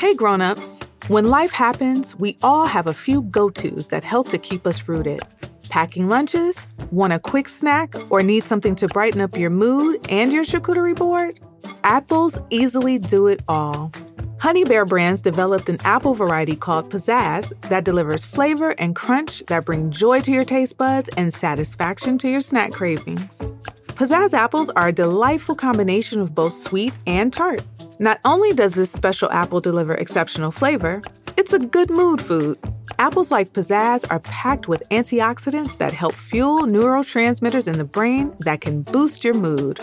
[0.00, 4.66] Hey grown-ups, when life happens, we all have a few go-tos that help to keep
[4.66, 5.20] us rooted.
[5.68, 10.32] Packing lunches, want a quick snack, or need something to brighten up your mood and
[10.32, 11.38] your charcuterie board?
[11.84, 13.92] Apples easily do it all.
[14.38, 19.66] Honey Bear Brands developed an apple variety called Pizzazz that delivers flavor and crunch that
[19.66, 23.52] bring joy to your taste buds and satisfaction to your snack cravings.
[24.00, 27.62] Pizzazz apples are a delightful combination of both sweet and tart.
[27.98, 31.02] Not only does this special apple deliver exceptional flavor,
[31.36, 32.58] it's a good mood food.
[32.98, 38.62] Apples like Pizzazz are packed with antioxidants that help fuel neurotransmitters in the brain that
[38.62, 39.78] can boost your mood.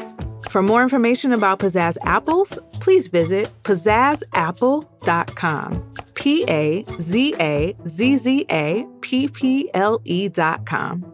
[0.50, 5.94] For more information about Pizzazz apples, please visit pizzazapple.com.
[6.16, 11.07] P A Z A Z Z A P P L E.com.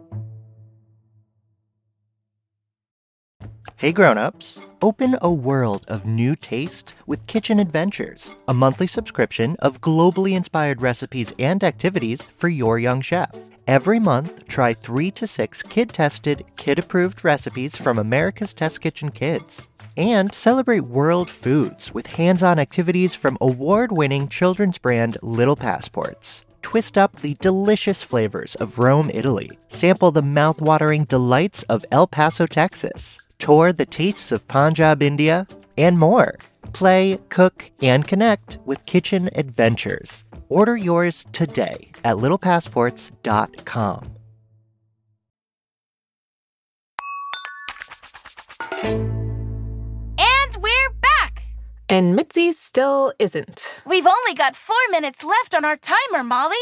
[3.84, 9.82] Hey grown-ups, open a world of new taste with Kitchen Adventures, a monthly subscription of
[9.82, 13.30] globally inspired recipes and activities for your young chef.
[13.66, 19.68] Every month, try 3 to 6 kid-tested, kid-approved recipes from America's Test Kitchen Kids.
[19.98, 26.46] And celebrate world foods with hands-on activities from award-winning children's brand Little Passports.
[26.62, 29.50] Twist up the delicious flavors of Rome, Italy.
[29.68, 35.98] Sample the mouth-watering delights of El Paso, Texas tour the tastes of Punjab, India, and
[35.98, 36.36] more.
[36.72, 40.24] Play, cook, and connect with Kitchen Adventures.
[40.48, 44.10] Order yours today at littlepassports.com.
[50.18, 51.44] And we're back!
[51.88, 53.72] And Mitzi still isn't.
[53.86, 56.56] We've only got four minutes left on our timer, Molly.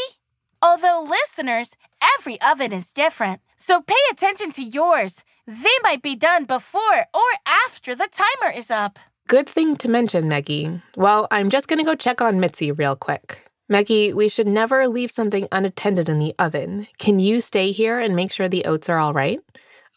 [0.61, 1.75] Although, listeners,
[2.17, 5.23] every oven is different, so pay attention to yours.
[5.45, 8.97] They might be done before or after the timer is up.
[9.27, 10.81] Good thing to mention, Meggie.
[10.95, 13.49] Well, I'm just gonna go check on Mitzi real quick.
[13.69, 16.87] Meggie, we should never leave something unattended in the oven.
[16.97, 19.39] Can you stay here and make sure the oats are all right?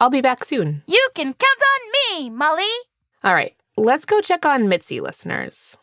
[0.00, 0.82] I'll be back soon.
[0.86, 2.64] You can count on me, Molly.
[3.24, 5.76] All right, let's go check on Mitzi, listeners.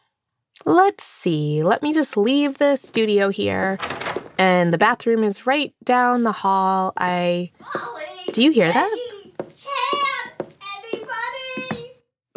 [0.65, 1.63] Let's see.
[1.63, 3.77] Let me just leave the studio here.
[4.37, 6.93] And the bathroom is right down the hall.
[6.97, 7.51] I.
[7.59, 9.02] Molly, Do you hear that?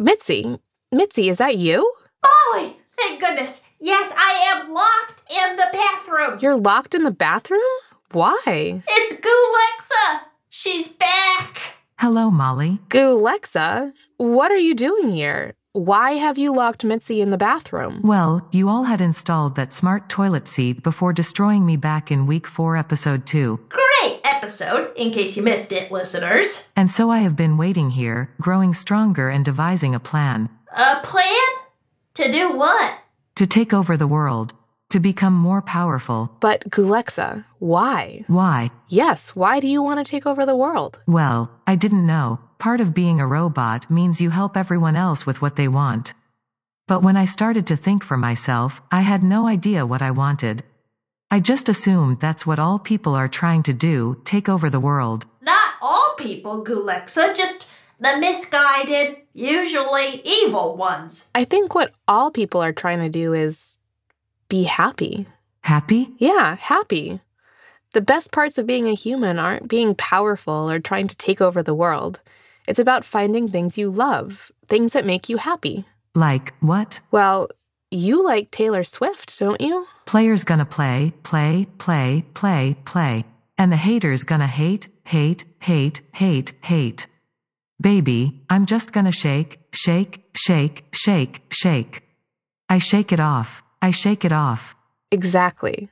[0.07, 0.57] Mitzi?
[0.93, 1.79] Mitzi, is that you?
[2.23, 3.59] Molly, thank goodness.
[3.81, 6.39] Yes, I am locked in the bathroom.
[6.41, 7.59] You're locked in the bathroom?
[8.13, 8.37] Why?
[8.47, 10.21] It's Gulexa.
[10.47, 11.59] She's back.
[11.99, 12.79] Hello, Molly.
[12.87, 15.53] Gulexa, what are you doing here?
[15.73, 17.99] Why have you locked Mitzi in the bathroom?
[18.01, 22.47] Well, you all had installed that smart toilet seat before destroying me back in week
[22.47, 23.59] 4, episode 2.
[24.07, 26.63] Great episode, in case you missed it, listeners.
[26.77, 31.49] And so I have been waiting here, growing stronger and devising a plan A plan?
[32.13, 32.99] To do what?
[33.35, 34.53] to take over the world,
[34.91, 36.31] to become more powerful.
[36.39, 38.23] But Gulexa, why?
[38.27, 38.71] Why?
[38.87, 41.01] Yes, why do you want to take over the world?
[41.05, 42.39] Well, I didn't know.
[42.59, 46.13] Part of being a robot means you help everyone else with what they want.
[46.87, 50.63] But when I started to think for myself, I had no idea what I wanted.
[51.29, 55.25] I just assumed that's what all people are trying to do take over the world.
[55.41, 61.25] Not all people, Gulexa, just the misguided, usually evil ones.
[61.35, 63.79] I think what all people are trying to do is
[64.47, 65.25] be happy.
[65.61, 66.09] Happy?
[66.17, 67.19] Yeah, happy.
[67.93, 71.61] The best parts of being a human aren't being powerful or trying to take over
[71.61, 72.21] the world.
[72.67, 75.85] It's about finding things you love, things that make you happy.
[76.15, 76.99] Like, what?
[77.11, 77.49] Well,
[77.91, 79.85] you like Taylor Swift, don't you?
[80.05, 83.25] Player's gonna play, play, play, play, play.
[83.57, 87.07] And the hater's gonna hate, hate, hate, hate, hate.
[87.79, 92.03] Baby, I'm just gonna shake, shake, shake, shake, shake.
[92.69, 93.63] I shake it off.
[93.81, 94.75] I shake it off.
[95.11, 95.89] Exactly.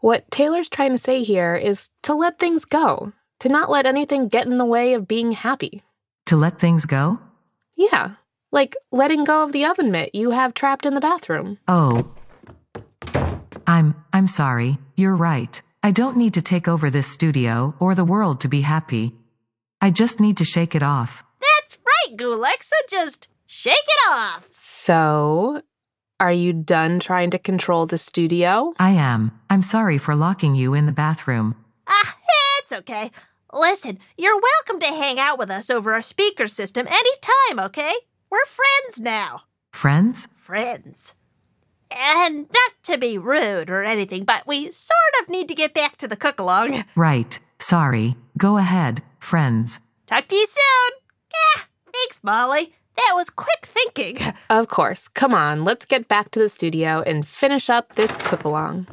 [0.00, 4.28] What Taylor's trying to say here is to let things go, to not let anything
[4.28, 5.82] get in the way of being happy.
[6.26, 7.18] To let things go?
[7.76, 8.14] Yeah,
[8.52, 11.58] like letting go of the oven mitt you have trapped in the bathroom.
[11.66, 12.12] Oh.
[13.66, 14.78] I'm, I'm sorry.
[14.96, 15.60] You're right.
[15.82, 19.14] I don't need to take over this studio or the world to be happy.
[19.80, 21.24] I just need to shake it off.
[21.40, 22.88] That's right, Gulexa.
[22.88, 24.46] Just shake it off.
[24.50, 25.62] So,
[26.20, 28.74] are you done trying to control the studio?
[28.78, 29.32] I am.
[29.50, 31.56] I'm sorry for locking you in the bathroom.
[31.88, 32.16] Ah,
[32.60, 33.10] it's okay.
[33.52, 37.92] Listen, you're welcome to hang out with us over our speaker system anytime, okay?
[38.32, 39.42] We're friends now.
[39.72, 40.26] Friends?
[40.36, 41.14] Friends.
[41.90, 45.98] And not to be rude or anything, but we sort of need to get back
[45.98, 46.84] to the cook along.
[46.96, 47.38] Right.
[47.58, 48.16] Sorry.
[48.38, 49.80] Go ahead, friends.
[50.06, 50.98] Talk to you soon.
[51.30, 52.74] Yeah, thanks, Molly.
[52.96, 54.16] That was quick thinking.
[54.48, 55.08] Of course.
[55.08, 58.86] Come on, let's get back to the studio and finish up this cook along.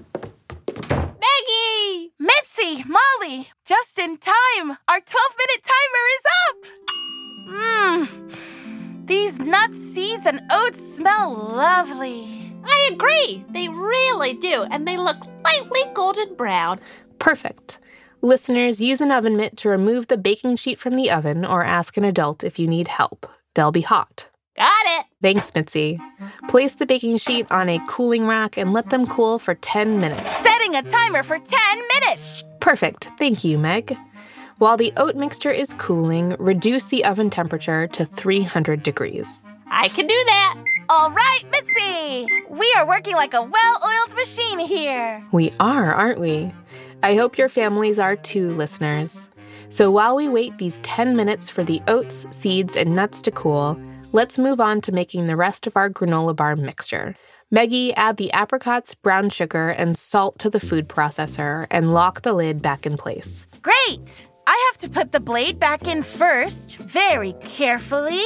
[0.89, 2.11] Maggie!
[2.19, 4.77] Mitzi, Molly, just in time.
[4.89, 5.07] Our 12
[5.39, 6.57] minute timer is up.
[7.47, 8.78] Mmm.
[9.09, 12.53] These nuts, seeds, and oats smell lovely.
[12.63, 13.43] I agree.
[13.49, 16.79] They really do, and they look lightly golden brown.
[17.17, 17.79] Perfect.
[18.21, 21.97] Listeners, use an oven mitt to remove the baking sheet from the oven or ask
[21.97, 23.25] an adult if you need help.
[23.55, 24.29] They'll be hot.
[24.55, 25.07] Got it.
[25.23, 25.99] Thanks, Mitzi.
[26.47, 30.29] Place the baking sheet on a cooling rack and let them cool for 10 minutes.
[30.37, 32.43] Setting a timer for 10 minutes.
[32.59, 33.09] Perfect.
[33.17, 33.97] Thank you, Meg.
[34.59, 39.45] While the oat mixture is cooling, reduce the oven temperature to 300 degrees.
[39.67, 40.61] I can do that.
[40.89, 42.27] All right, Mitzi.
[42.49, 45.25] We are working like a well oiled machine here.
[45.31, 46.53] We are, aren't we?
[47.01, 49.29] I hope your families are too, listeners.
[49.69, 53.79] So while we wait these 10 minutes for the oats, seeds, and nuts to cool,
[54.11, 57.15] let's move on to making the rest of our granola bar mixture.
[57.49, 62.33] Meggie, add the apricots, brown sugar, and salt to the food processor and lock the
[62.33, 63.47] lid back in place.
[63.61, 64.28] Great.
[64.79, 68.23] To put the blade back in first, very carefully.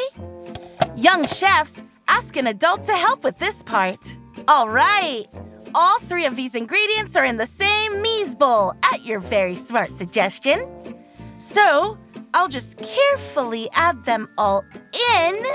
[0.96, 4.16] Young chefs, ask an adult to help with this part.
[4.48, 5.26] All right.
[5.74, 9.92] All three of these ingredients are in the same mise bowl at your very smart
[9.92, 10.60] suggestion.
[11.40, 11.98] So,
[12.36, 14.64] I'll just carefully add them all
[15.18, 15.46] in,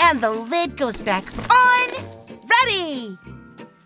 [0.00, 1.88] and the lid goes back on.
[2.64, 3.16] Ready!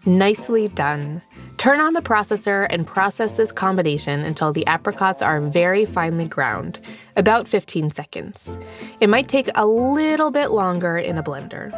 [0.07, 1.21] Nicely done.
[1.63, 6.81] Turn on the processor and process this combination until the apricots are very finely ground,
[7.15, 8.59] about 15 seconds.
[8.99, 11.71] It might take a little bit longer in a blender.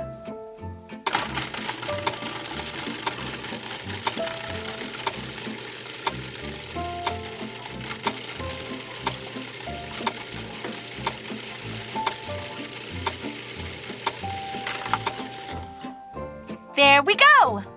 [16.75, 17.74] There we go!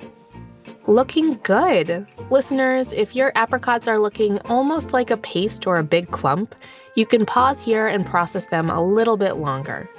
[0.87, 2.07] Looking good.
[2.29, 6.55] Listeners, if your apricots are looking almost like a paste or a big clump,
[6.95, 9.89] you can pause here and process them a little bit longer.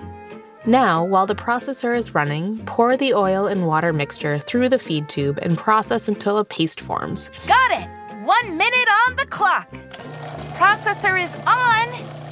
[0.64, 5.10] Now, while the processor is running, pour the oil and water mixture through the feed
[5.10, 7.30] tube and process until a paste forms.
[7.46, 7.88] Got it!
[8.24, 9.70] One minute on the clock.
[10.54, 12.27] Processor is on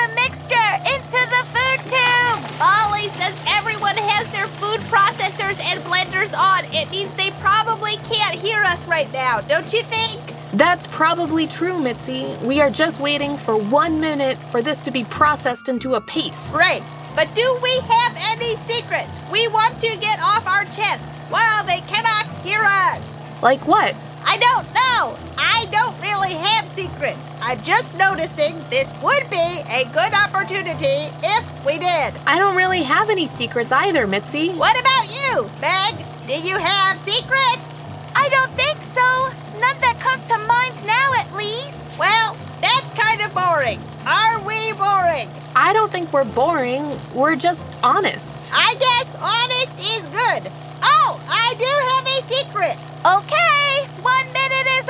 [0.00, 2.58] the mixture into the food tube.
[2.58, 8.34] Molly, since everyone has their food processors and blenders on, it means they probably can't
[8.34, 10.20] hear us right now, don't you think?
[10.54, 12.34] That's probably true, Mitzi.
[12.42, 16.54] We are just waiting for one minute for this to be processed into a paste.
[16.54, 16.82] Right.
[17.14, 21.80] But do we have any secrets we want to get off our chests while they
[21.82, 23.18] cannot hear us?
[23.42, 23.94] Like what?
[24.24, 25.16] I don't know.
[25.36, 25.89] I don't really have
[27.00, 27.30] secrets.
[27.40, 32.12] I'm just noticing this would be a good opportunity if we did.
[32.26, 34.50] I don't really have any secrets either, Mitzi.
[34.50, 36.04] What about you, Meg?
[36.26, 37.80] Do you have secrets?
[38.14, 39.00] I don't think so.
[39.58, 41.98] None that come to mind now, at least.
[41.98, 43.80] Well, that's kind of boring.
[44.06, 45.30] Are we boring?
[45.56, 47.00] I don't think we're boring.
[47.14, 48.50] We're just honest.
[48.52, 50.52] I guess honest is good.
[50.82, 52.76] Oh, I do have a secret.
[53.06, 54.89] Okay, one minute is up.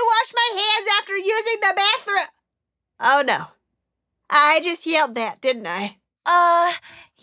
[0.00, 2.26] to wash my hands after using the bathroom.
[3.00, 3.46] Oh no.
[4.28, 5.96] I just yelled that, didn't I?
[6.24, 6.72] Uh,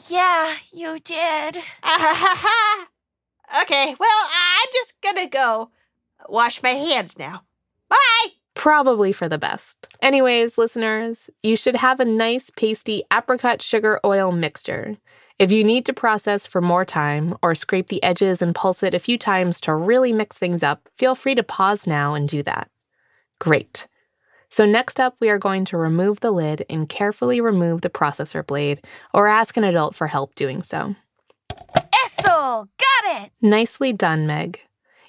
[0.09, 1.55] yeah, you did.
[3.61, 5.71] okay, well, I'm just gonna go
[6.27, 7.43] wash my hands now.
[7.89, 8.31] Bye!
[8.53, 9.87] Probably for the best.
[10.01, 14.97] Anyways, listeners, you should have a nice pasty apricot sugar oil mixture.
[15.39, 18.95] If you need to process for more time or scrape the edges and pulse it
[18.95, 22.41] a few times to really mix things up, feel free to pause now and do
[22.41, 22.71] that.
[23.37, 23.87] Great.
[24.49, 28.45] So, next up, we are going to remove the lid and carefully remove the processor
[28.45, 28.83] blade
[29.13, 30.95] or ask an adult for help doing so.
[32.05, 32.67] Eso!
[32.79, 33.31] Got it!
[33.39, 34.61] Nicely done, Meg.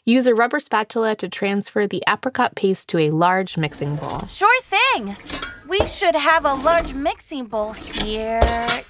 [0.04, 4.26] Use a rubber spatula to transfer the apricot paste to a large mixing bowl.
[4.26, 5.16] Sure thing.
[5.68, 8.40] We should have a large mixing bowl here.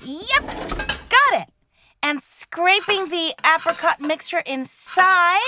[0.03, 0.98] Yep.
[2.03, 5.39] And scraping the apricot mixture inside.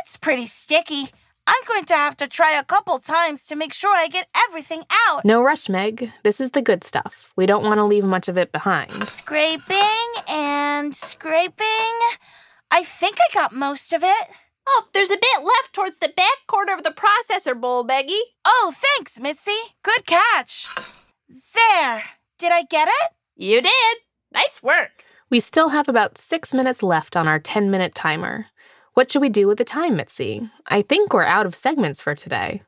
[0.00, 1.10] It's pretty sticky.
[1.46, 4.82] I'm going to have to try a couple times to make sure I get everything
[5.08, 5.24] out.
[5.24, 6.12] No rush, Meg.
[6.22, 7.32] This is the good stuff.
[7.36, 8.92] We don't want to leave much of it behind.
[9.08, 9.78] Scraping
[10.28, 11.64] and scraping.
[12.70, 14.28] I think I got most of it.
[14.68, 18.20] Oh, there's a bit left towards the back corner of the processor bowl, Meggie.
[18.44, 19.56] Oh, thanks, Mitzi.
[19.82, 20.66] Good catch.
[21.28, 22.04] There.
[22.38, 23.12] Did I get it?
[23.36, 23.96] You did.
[24.32, 25.04] Nice work.
[25.30, 28.46] We still have about six minutes left on our 10 minute timer.
[28.94, 30.50] What should we do with the time, Mitzi?
[30.66, 32.62] I think we're out of segments for today.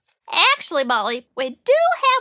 [0.56, 1.72] Actually, Molly, we do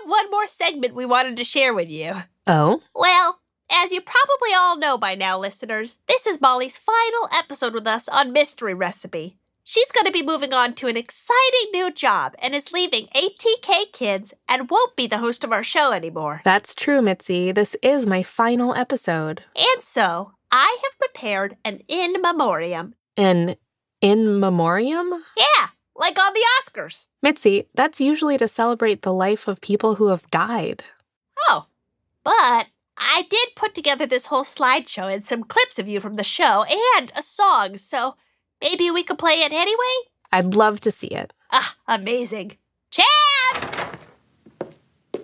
[0.01, 2.13] have one more segment we wanted to share with you.
[2.47, 2.81] Oh?
[2.95, 3.39] Well,
[3.71, 8.07] as you probably all know by now, listeners, this is Molly's final episode with us
[8.09, 9.37] on Mystery Recipe.
[9.69, 13.91] She's going to be moving on to an exciting new job and is leaving ATK
[13.93, 16.41] Kids and won't be the host of our show anymore.
[16.43, 17.51] That's true, Mitzi.
[17.51, 19.43] This is my final episode.
[19.55, 22.95] And so, I have prepared an in memoriam.
[23.15, 23.57] An
[24.01, 25.13] in memoriam?
[25.37, 27.05] Yeah, like on the Oscars.
[27.21, 30.83] Mitzi, that's usually to celebrate the life of people who have died.
[31.47, 31.67] Oh,
[32.23, 36.23] but I did put together this whole slideshow and some clips of you from the
[36.23, 36.65] show
[36.97, 38.15] and a song, so
[38.61, 39.95] maybe we could play it anyway?
[40.31, 41.33] I'd love to see it.
[41.51, 42.57] Ah, amazing.
[42.91, 43.05] Chad!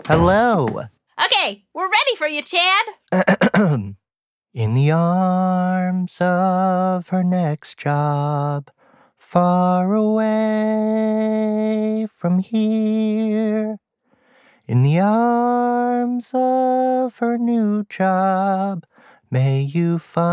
[0.05, 0.67] Hello.
[1.23, 2.86] Okay, we're ready for you, Chad.
[4.53, 8.71] In the arms of her next job,
[9.17, 10.25] far away
[12.09, 13.79] from here.
[14.67, 18.86] In the arms of her new job,
[19.29, 20.25] may you find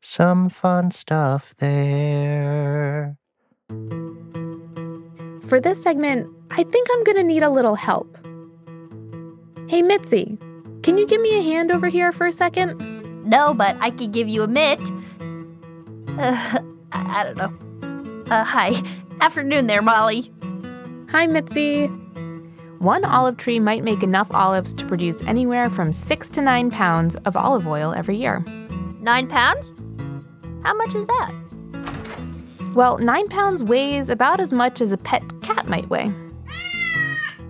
[0.00, 3.16] some fun stuff there.
[5.46, 8.16] For this segment, I think I'm gonna need a little help.
[9.68, 10.38] Hey, Mitzi,
[10.82, 12.78] can you give me a hand over here for a second?
[13.28, 14.80] No, but I could give you a mitt.
[16.18, 16.58] Uh,
[16.92, 18.24] I I don't know.
[18.30, 18.74] Uh, hi.
[19.20, 20.32] Afternoon there, Molly.
[21.10, 21.86] Hi, Mitzi.
[22.78, 27.14] One olive tree might make enough olives to produce anywhere from six to nine pounds
[27.16, 28.42] of olive oil every year.
[29.00, 29.74] Nine pounds?
[30.62, 31.32] How much is that?
[32.74, 36.12] Well, nine pounds weighs about as much as a pet cat might weigh.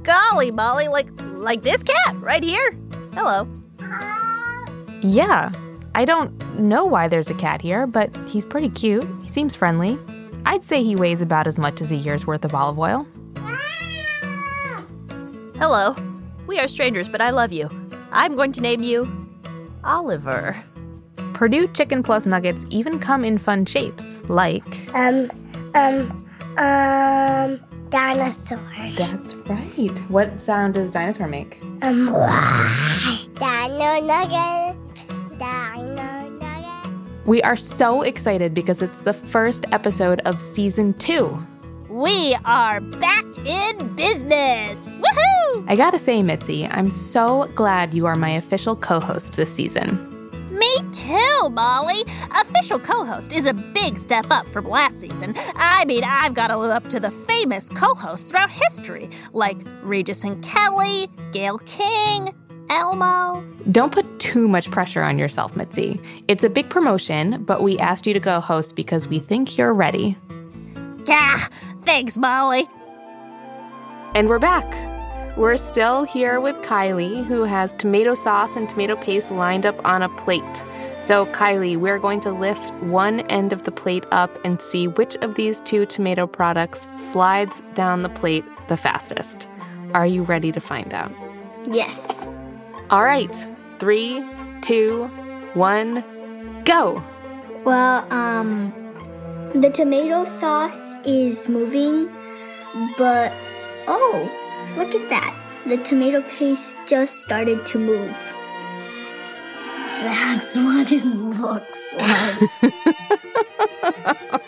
[0.03, 2.77] Golly, Molly, like like this cat right here.
[3.13, 3.47] Hello.
[5.03, 5.53] Yeah,
[5.95, 9.07] I don't know why there's a cat here, but he's pretty cute.
[9.23, 9.99] He seems friendly.
[10.47, 13.07] I'd say he weighs about as much as a year's worth of olive oil.
[15.59, 15.95] Hello.
[16.47, 17.69] We are strangers, but I love you.
[18.11, 19.09] I'm going to name you
[19.85, 20.65] Oliver.
[21.41, 24.95] Perdue Chicken Plus nuggets even come in fun shapes, like.
[24.95, 25.31] Um,
[25.75, 26.29] um,
[26.59, 28.95] um, dinosaurs.
[28.95, 29.99] That's right.
[30.11, 31.59] What sound does dinosaur make?
[31.81, 32.09] Um,
[33.37, 34.77] dino nugget.
[35.39, 36.91] Dino nugget.
[37.25, 41.43] We are so excited because it's the first episode of season two.
[41.89, 44.87] We are back in business.
[44.89, 45.65] Woohoo!
[45.69, 50.20] I gotta say, Mitzi, I'm so glad you are my official co host this season.
[50.61, 52.05] Me too, Molly.
[52.39, 55.35] Official co host is a big step up from last season.
[55.57, 59.57] I mean, I've got to live up to the famous co hosts throughout history, like
[59.83, 62.35] Regis and Kelly, Gayle King,
[62.69, 63.43] Elmo.
[63.73, 65.99] Don't put too much pressure on yourself, Mitzi.
[66.29, 69.73] It's a big promotion, but we asked you to go host because we think you're
[69.73, 70.15] ready.
[71.09, 71.49] Ah,
[71.87, 72.69] thanks, Molly.
[74.15, 74.90] And we're back.
[75.41, 80.03] We're still here with Kylie, who has tomato sauce and tomato paste lined up on
[80.03, 80.65] a plate.
[81.01, 85.17] So, Kylie, we're going to lift one end of the plate up and see which
[85.23, 89.49] of these two tomato products slides down the plate the fastest.
[89.95, 91.11] Are you ready to find out?
[91.65, 92.29] Yes.
[92.91, 93.49] All right.
[93.79, 94.23] Three,
[94.61, 95.07] two,
[95.55, 96.05] one,
[96.65, 97.03] go.
[97.65, 98.75] Well, um,
[99.55, 102.11] the tomato sauce is moving,
[102.99, 103.33] but
[103.89, 104.31] oh,
[104.77, 105.35] look at that.
[105.67, 108.17] The tomato paste just started to move.
[110.03, 112.73] That's what it looks like.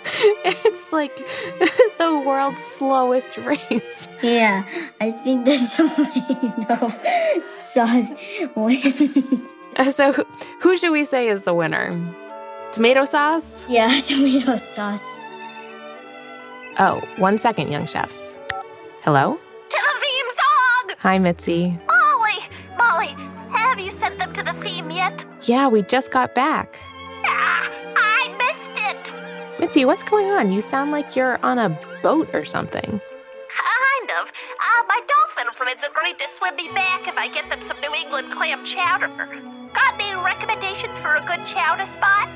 [0.44, 1.14] it's like
[1.98, 4.08] the world's slowest race.
[4.22, 4.64] yeah,
[5.00, 6.88] I think the tomato
[7.60, 8.12] sauce
[8.56, 9.54] wins.
[9.76, 10.26] Uh, so, who-
[10.60, 11.98] who should we say is the winner?
[12.72, 13.66] Tomato sauce?
[13.68, 15.18] Yeah, tomato sauce.
[16.78, 18.38] Oh, one second, young chefs.
[19.02, 19.38] Hello?
[21.02, 21.76] Hi, Mitzi.
[21.88, 22.38] Molly!
[22.78, 23.16] Molly,
[23.50, 25.24] have you sent them to the theme yet?
[25.42, 26.78] Yeah, we just got back.
[27.24, 29.60] Ah, I missed it!
[29.60, 30.52] Mitzi, what's going on?
[30.52, 32.88] You sound like you're on a boat or something.
[32.88, 34.28] Kind of.
[34.28, 37.92] Uh, my dolphin friends agreed to swim me back if I get them some New
[37.92, 39.08] England clam chowder.
[39.74, 42.28] Got any recommendations for a good chowder spot?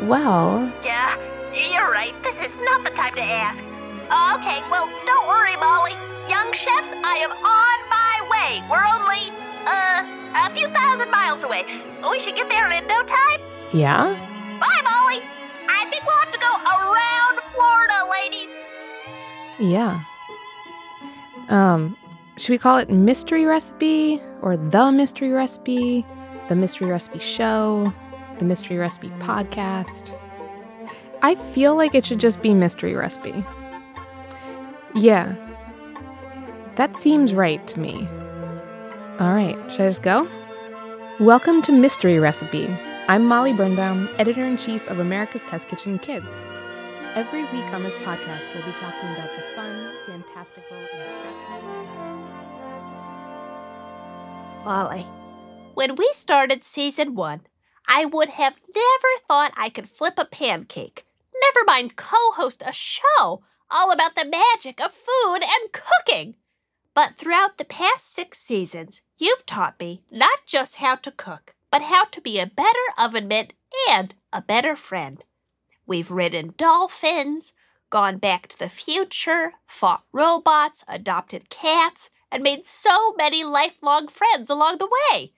[0.00, 1.14] Well, Yeah,
[1.54, 2.20] You're right.
[2.24, 3.62] This is not the time to ask.
[4.10, 5.94] Okay, well, don't worry, Molly.
[6.28, 8.62] Young chefs, I am on my way.
[8.70, 9.32] We're only,
[9.66, 10.04] uh,
[10.46, 11.64] a few thousand miles away.
[12.08, 13.40] We should get there in no time.
[13.72, 14.12] Yeah?
[14.60, 15.22] Bye, Molly.
[15.68, 18.48] I think we'll have to go around Florida, ladies.
[19.58, 20.00] Yeah.
[21.48, 21.96] Um,
[22.36, 26.04] should we call it mystery recipe or the mystery recipe,
[26.48, 27.92] the mystery recipe show,
[28.38, 30.14] the mystery recipe podcast?
[31.22, 33.44] I feel like it should just be mystery recipe.
[34.94, 35.34] Yeah.
[36.78, 38.06] That seems right to me.
[39.18, 40.28] All right, should I just go?
[41.18, 42.68] Welcome to Mystery Recipe.
[43.08, 46.46] I'm Molly Birnbaum, editor in chief of America's Test Kitchen Kids.
[47.16, 50.88] Every week on this podcast, we'll be talking about the fun, fantastical, and
[51.24, 51.88] fascinating.
[54.64, 55.04] Molly,
[55.74, 57.40] when we started season one,
[57.88, 61.04] I would have never thought I could flip a pancake.
[61.42, 66.36] Never mind co host a show all about the magic of food and cooking.
[66.98, 71.82] But throughout the past six seasons, you've taught me not just how to cook, but
[71.82, 73.52] how to be a better oven mitt
[73.88, 75.22] and a better friend.
[75.86, 77.52] We've ridden dolphins,
[77.88, 84.50] gone back to the future, fought robots, adopted cats, and made so many lifelong friends
[84.50, 85.34] along the way.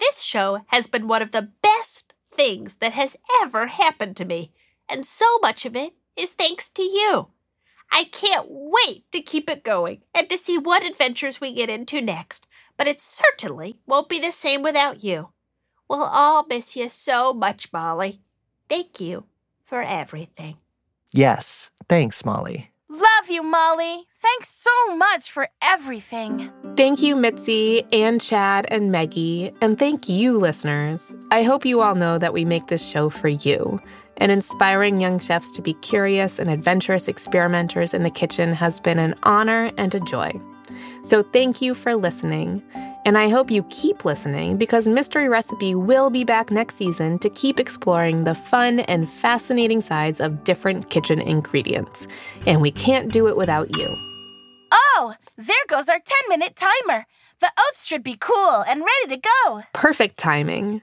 [0.00, 4.50] This show has been one of the best things that has ever happened to me,
[4.88, 7.28] and so much of it is thanks to you.
[7.90, 12.00] I can't wait to keep it going and to see what adventures we get into
[12.00, 15.30] next, but it certainly won't be the same without you.
[15.88, 18.20] We'll all miss you so much, Molly.
[18.68, 19.24] Thank you
[19.64, 20.58] for everything.
[21.12, 22.70] Yes, thanks, Molly.
[22.90, 24.06] Love you, Molly.
[24.20, 26.50] Thanks so much for everything.
[26.76, 31.14] Thank you, Mitzi and Chad and Maggie, and thank you, listeners.
[31.30, 33.80] I hope you all know that we make this show for you.
[34.18, 38.98] And inspiring young chefs to be curious and adventurous experimenters in the kitchen has been
[38.98, 40.38] an honor and a joy.
[41.02, 42.62] So thank you for listening.
[43.04, 47.30] And I hope you keep listening because Mystery Recipe will be back next season to
[47.30, 52.06] keep exploring the fun and fascinating sides of different kitchen ingredients.
[52.46, 53.88] And we can't do it without you.
[54.72, 57.06] Oh, there goes our 10 minute timer.
[57.40, 59.62] The oats should be cool and ready to go.
[59.72, 60.82] Perfect timing.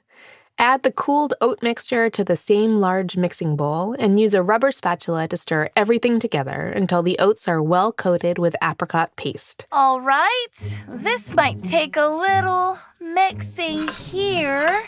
[0.57, 4.71] Add the cooled oat mixture to the same large mixing bowl and use a rubber
[4.71, 9.65] spatula to stir everything together until the oats are well coated with apricot paste.
[9.73, 14.81] All right, this might take a little mixing here.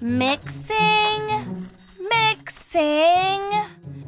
[0.00, 0.78] Mixing,
[1.98, 3.42] mixing.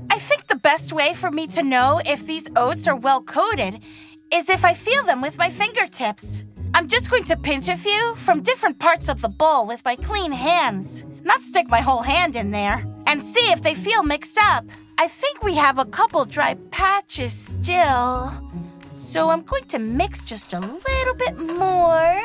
[0.08, 3.82] I think the best way for me to know if these oats are well coated
[4.32, 6.44] is if I feel them with my fingertips.
[6.76, 9.96] I'm just going to pinch a few from different parts of the bowl with my
[9.96, 14.36] clean hands, not stick my whole hand in there, and see if they feel mixed
[14.38, 14.62] up.
[14.98, 18.30] I think we have a couple dry patches still,
[18.90, 22.20] so I'm going to mix just a little bit more.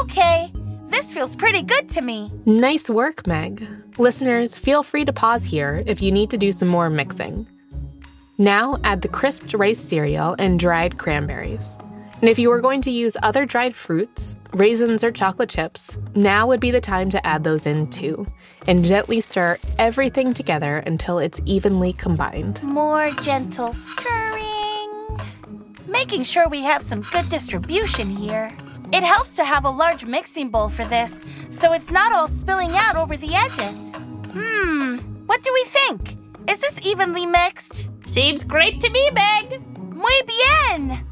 [0.00, 0.52] Okay,
[0.88, 2.28] this feels pretty good to me.
[2.46, 3.64] Nice work, Meg.
[3.98, 7.46] Listeners, feel free to pause here if you need to do some more mixing.
[8.36, 11.78] Now add the crisped rice cereal and dried cranberries.
[12.20, 16.46] And if you were going to use other dried fruits, raisins, or chocolate chips, now
[16.46, 18.26] would be the time to add those in too.
[18.66, 22.62] And gently stir everything together until it's evenly combined.
[22.62, 25.18] More gentle stirring.
[25.86, 28.50] Making sure we have some good distribution here.
[28.92, 32.72] It helps to have a large mixing bowl for this, so it's not all spilling
[32.74, 33.90] out over the edges.
[34.32, 34.96] Hmm,
[35.26, 36.18] what do we think?
[36.50, 37.88] Is this evenly mixed?
[38.06, 39.62] Seems great to me, Meg.
[39.94, 41.06] Muy bien!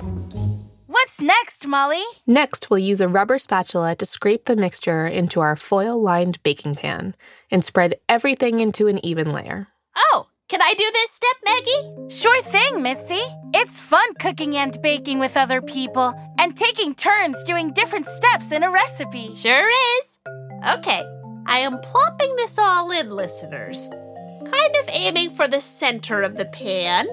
[0.90, 2.02] What's next, Molly?
[2.26, 6.76] Next, we'll use a rubber spatula to scrape the mixture into our foil lined baking
[6.76, 7.14] pan
[7.50, 9.68] and spread everything into an even layer.
[9.94, 12.08] Oh, can I do this step, Maggie?
[12.08, 13.20] Sure thing, Mitzi.
[13.52, 18.62] It's fun cooking and baking with other people and taking turns doing different steps in
[18.62, 19.36] a recipe.
[19.36, 19.68] Sure
[19.98, 20.18] is.
[20.70, 21.04] Okay,
[21.44, 23.90] I am plopping this all in, listeners.
[23.90, 27.08] Kind of aiming for the center of the pan.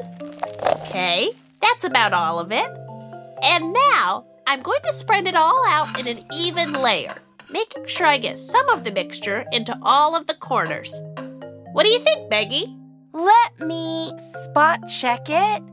[0.63, 2.69] Okay, that's about all of it.
[3.45, 7.13] And now I'm going to spread it all out in an even layer,
[7.51, 10.99] making sure I get some of the mixture into all of the corners.
[11.73, 12.75] What do you think, Maggie?
[13.13, 14.11] Let me
[14.43, 15.63] spot check it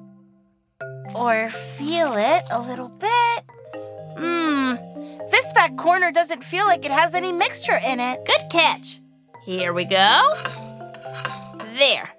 [1.14, 3.44] or feel it a little bit.
[4.16, 8.24] Mmm, this back corner doesn't feel like it has any mixture in it.
[8.26, 9.00] Good catch.
[9.44, 10.34] Here we go.
[11.78, 12.11] There.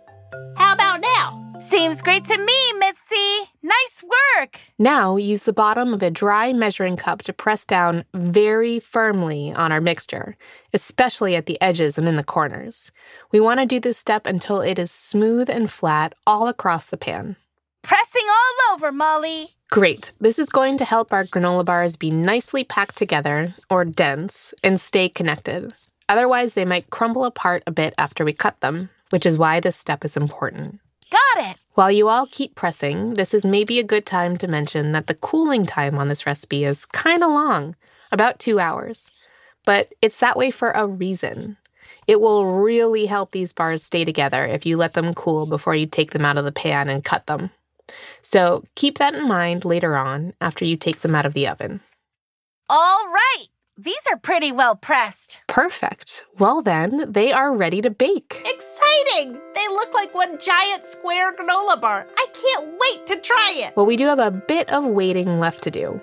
[1.74, 1.92] How about now?
[1.92, 3.50] Seems great to me, Mitzi.
[3.64, 4.60] Nice work!
[4.78, 9.72] Now use the bottom of a dry measuring cup to press down very firmly on
[9.72, 10.38] our mixture,
[10.74, 12.92] especially at the edges and in the corners.
[13.32, 16.98] We want to do this step until it is smooth and flat all across the
[16.98, 17.38] pan.
[17.82, 19.48] Pressing all over, Molly.
[19.72, 20.14] Great.
[20.22, 24.80] This is going to help our granola bars be nicely packed together or dense and
[24.80, 25.74] stay connected.
[26.08, 29.76] Otherwise, they might crumble apart a bit after we cut them, which is why this
[29.76, 30.80] step is important.
[31.44, 31.58] It.
[31.74, 35.16] While you all keep pressing, this is maybe a good time to mention that the
[35.16, 37.76] cooling time on this recipe is kind of long,
[38.12, 39.12] about two hours.
[39.66, 41.58] But it's that way for a reason.
[42.08, 45.86] It will really help these bars stay together if you let them cool before you
[45.86, 47.50] take them out of the pan and cut them.
[48.22, 51.82] So keep that in mind later on after you take them out of the oven.
[52.70, 53.48] All right.
[53.78, 55.42] These are pretty well pressed.
[55.48, 56.26] Perfect.
[56.38, 58.44] Well, then, they are ready to bake.
[58.46, 59.40] Exciting!
[59.56, 62.06] They look like one giant square granola bar.
[62.16, 63.76] I can't wait to try it.
[63.76, 66.00] Well, we do have a bit of waiting left to do.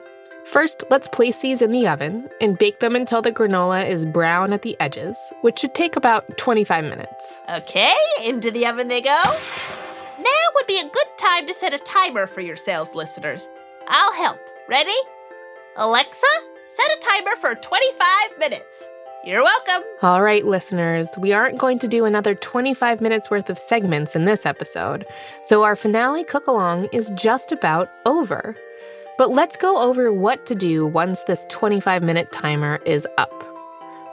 [0.46, 4.52] First, let's place these in the oven and bake them until the granola is brown
[4.52, 7.34] at the edges, which should take about 25 minutes.
[7.50, 7.94] Okay,
[8.24, 9.22] into the oven they go.
[10.18, 13.48] Now would be a good time to set a timer for your sales listeners.
[13.86, 14.40] I'll help.
[14.68, 14.96] Ready?
[15.76, 16.26] Alexa,
[16.70, 18.88] set a timer for 25 minutes.
[19.24, 19.82] You're welcome.
[20.02, 24.24] All right, listeners, we aren't going to do another 25 minutes worth of segments in
[24.24, 25.04] this episode,
[25.42, 28.54] so our finale cook along is just about over.
[29.18, 33.34] But let's go over what to do once this 25 minute timer is up.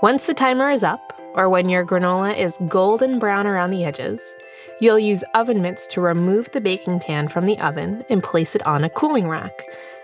[0.02, 4.36] Once the timer is up, or when your granola is golden brown around the edges,
[4.82, 8.66] you'll use oven mitts to remove the baking pan from the oven and place it
[8.66, 9.62] on a cooling rack.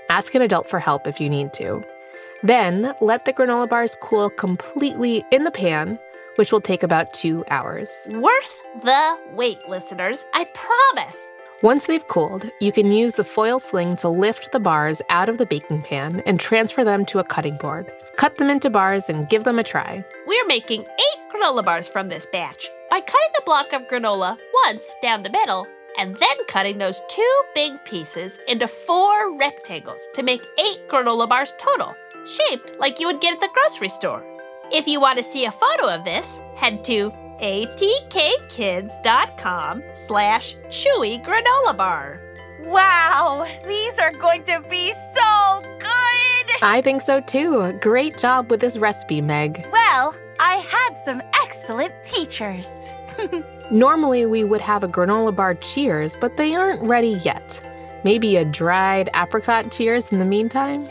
[0.10, 1.84] Ask an adult for help if you need to.
[2.44, 5.98] Then let the granola bars cool completely in the pan,
[6.36, 8.06] which will take about two hours.
[8.10, 10.26] Worth the wait, listeners.
[10.34, 11.32] I promise.
[11.62, 15.38] Once they've cooled, you can use the foil sling to lift the bars out of
[15.38, 17.90] the baking pan and transfer them to a cutting board.
[18.18, 20.04] Cut them into bars and give them a try.
[20.28, 24.94] We're making eight granola bars from this batch by cutting the block of granola once
[25.02, 25.66] down the middle
[25.98, 31.54] and then cutting those two big pieces into four rectangles to make eight granola bars
[31.58, 31.96] total,
[32.28, 34.24] shaped like you would get at the grocery store.
[34.72, 37.12] If you want to see a photo of this, head to
[37.42, 37.84] atkkids.com
[39.94, 42.22] slash chewy granola bar.
[42.62, 46.64] Wow, these are going to be so good!
[46.64, 47.74] I think so too.
[47.82, 49.66] Great job with this recipe, Meg.
[49.72, 52.90] Well, I had some excellent teachers.
[53.72, 57.62] Normally, we would have a granola bar cheers, but they aren't ready yet.
[58.04, 60.88] Maybe a dried apricot cheers in the meantime?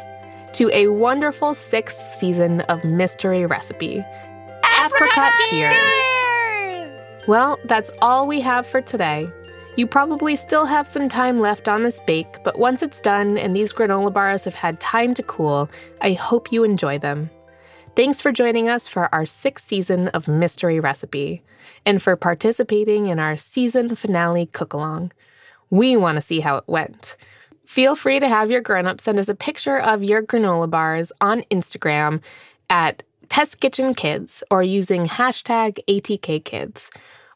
[0.54, 4.04] To a wonderful sixth season of mystery recipe.
[4.84, 7.16] Apricot cheers!
[7.26, 9.30] Well, that's all we have for today.
[9.76, 13.56] You probably still have some time left on this bake, but once it's done and
[13.56, 15.70] these granola bars have had time to cool,
[16.02, 17.30] I hope you enjoy them.
[17.96, 21.42] Thanks for joining us for our sixth season of Mystery Recipe
[21.86, 25.12] and for participating in our season finale cook along.
[25.70, 27.16] We want to see how it went.
[27.66, 31.42] Feel free to have your grown-ups send us a picture of your granola bars on
[31.50, 32.20] Instagram
[32.68, 36.90] at Test Kitchen Kids or using hashtag ATKKids.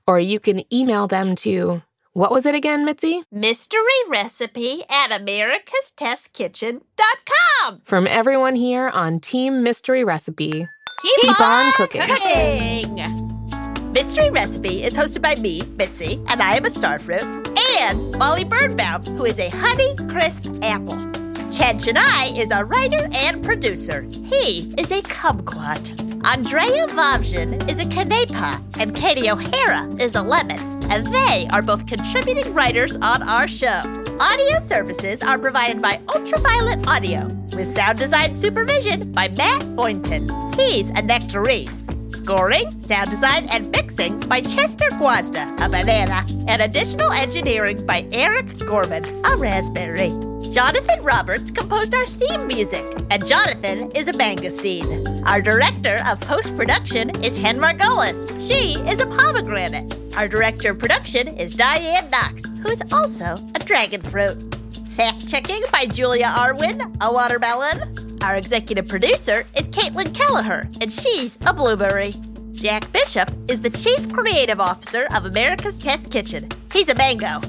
[0.07, 3.23] Or you can email them to, what was it again, Mitzi?
[3.33, 7.81] Mystery recipe at americastestkitchen.com.
[7.85, 10.67] From everyone here on Team Mystery Recipe,
[11.03, 12.03] Keep, Keep on cooking.
[12.03, 13.26] cooking.
[13.97, 17.25] Mystery Recipe is hosted by me, Mitzi, and I am a starfruit,
[17.81, 20.99] and Molly Birnbaum, who is a honey crisp apple.
[21.51, 24.03] Chad Chenail is our writer and producer.
[24.27, 25.99] He is a kumquat.
[26.27, 31.87] Andrea Wawrzyn is a canepa, and Katie O'Hara is a lemon, and they are both
[31.87, 33.81] contributing writers on our show.
[34.21, 40.29] Audio services are provided by Ultraviolet Audio, with sound design supervision by Matt Boynton.
[40.53, 41.86] He's a nectarine.
[42.27, 48.59] Scoring, sound design, and mixing by Chester Gwazda, a banana, and additional engineering by Eric
[48.67, 50.09] Gorman, a raspberry.
[50.51, 55.25] Jonathan Roberts composed our theme music, and Jonathan is a mangosteen.
[55.25, 58.27] Our director of post production is Hen Margolis.
[58.41, 59.97] She is a pomegranate.
[60.17, 64.37] Our director of production is Diane Knox, who is also a dragon fruit.
[64.89, 68.06] Fact checking by Julia Arwin, a watermelon.
[68.23, 72.13] Our executive producer is Caitlin Kelleher, and she's a blueberry.
[72.53, 76.49] Jack Bishop is the chief creative officer of America's Test Kitchen.
[76.73, 77.41] He's a mango.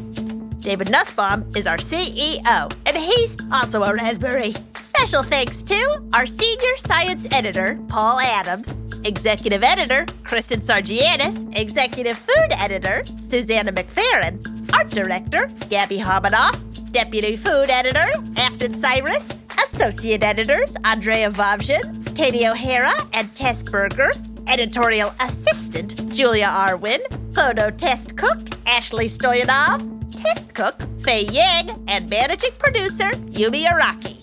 [0.59, 4.53] David Nussbaum is our CEO, and he's also a raspberry.
[4.76, 12.51] Special thanks to our senior science editor, Paul Adams, executive editor, Kristen Sargianis, executive food
[12.51, 16.61] editor, Susanna McFerrin, art director, Gabby Hominoff,
[16.91, 19.30] Deputy Food Editor, Afton Cyrus.
[19.66, 24.12] Associate Editors, Andrea Wawrzyn, Katie O'Hara, and Tess Berger.
[24.47, 26.99] Editorial Assistant, Julia Arwin.
[27.34, 29.82] Photo Test Cook, Ashley Stoyanov.
[30.22, 31.72] Test Cook, Faye Yang.
[31.88, 34.16] And Managing Producer, Yumi Araki.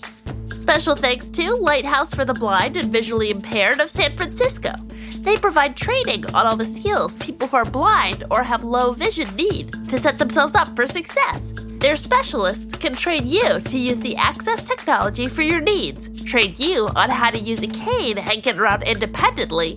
[0.57, 4.73] Special thanks to Lighthouse for the Blind and Visually Impaired of San Francisco.
[5.19, 9.27] They provide training on all the skills people who are blind or have low vision
[9.35, 11.53] need to set themselves up for success.
[11.85, 16.87] Their specialists can train you to use the access technology for your needs, train you
[16.95, 19.73] on how to use a cane and get around independently,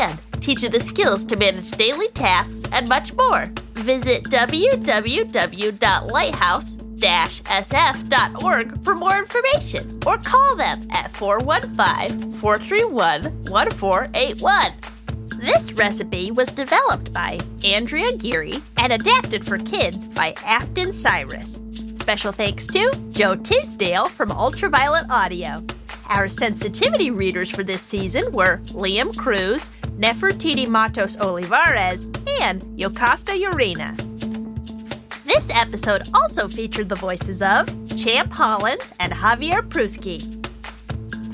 [0.00, 3.48] and teach you the skills to manage daily tasks and much more.
[3.74, 5.22] Visit www.lighthouse
[7.02, 15.01] sf.org for more information or call them at 415 431 1481.
[15.42, 21.58] This recipe was developed by Andrea Geary and adapted for kids by Afton Cyrus.
[21.96, 25.64] Special thanks to Joe Tisdale from Ultraviolet Audio.
[26.08, 32.04] Our sensitivity readers for this season were Liam Cruz, Nefertiti Matos Olivares,
[32.40, 33.98] and Yocasta Urena.
[35.24, 37.66] This episode also featured the voices of
[37.96, 40.41] Champ Hollins and Javier Pruski.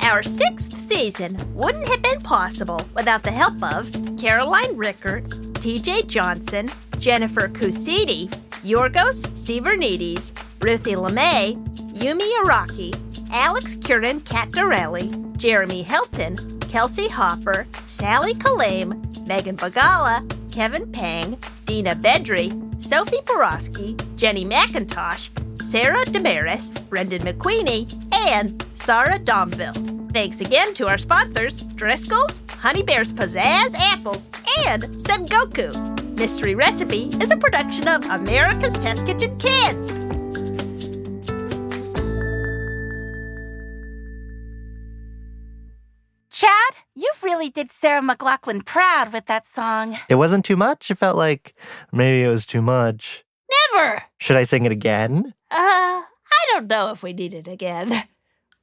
[0.08, 6.70] Our sixth season wouldn't have been possible without the help of Caroline Rickert, TJ Johnson,
[6.98, 8.30] Jennifer Kusidi,
[8.64, 10.32] Yorgos Sivernidis,
[10.64, 12.98] Ruthie LeMay, Yumi Araki,
[13.30, 22.50] Alex Curran Catdarelli, Jeremy Hilton, Kelsey Hopper, Sally Kalame, Megan Bagala, Kevin Pang, Dina Bedry,
[22.82, 25.28] Sophie Borowski, Jenny McIntosh,
[25.62, 27.92] Sarah Damaris, Brendan McQueenie,
[28.30, 29.97] and Sarah Domville.
[30.12, 34.30] Thanks again to our sponsors, Driscoll's, Honey Bear's Pizzazz Apples,
[34.66, 36.18] and Sengoku.
[36.18, 39.92] Mystery Recipe is a production of America's Test Kitchen Kids.
[46.30, 46.50] Chad,
[46.94, 49.98] you really did Sarah McLachlan proud with that song.
[50.08, 50.90] It wasn't too much.
[50.90, 51.54] It felt like
[51.92, 53.24] maybe it was too much.
[53.74, 54.02] Never!
[54.18, 55.34] Should I sing it again?
[55.50, 58.04] Uh, I don't know if we need it again.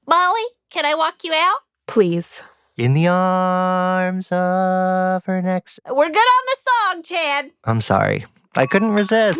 [0.08, 0.44] Molly,
[0.76, 1.60] can I walk you out?
[1.88, 2.42] Please.
[2.76, 5.80] In the arms of her next.
[5.90, 7.52] We're good on the song, Chad.
[7.64, 8.26] I'm sorry.
[8.58, 9.40] I couldn't resist.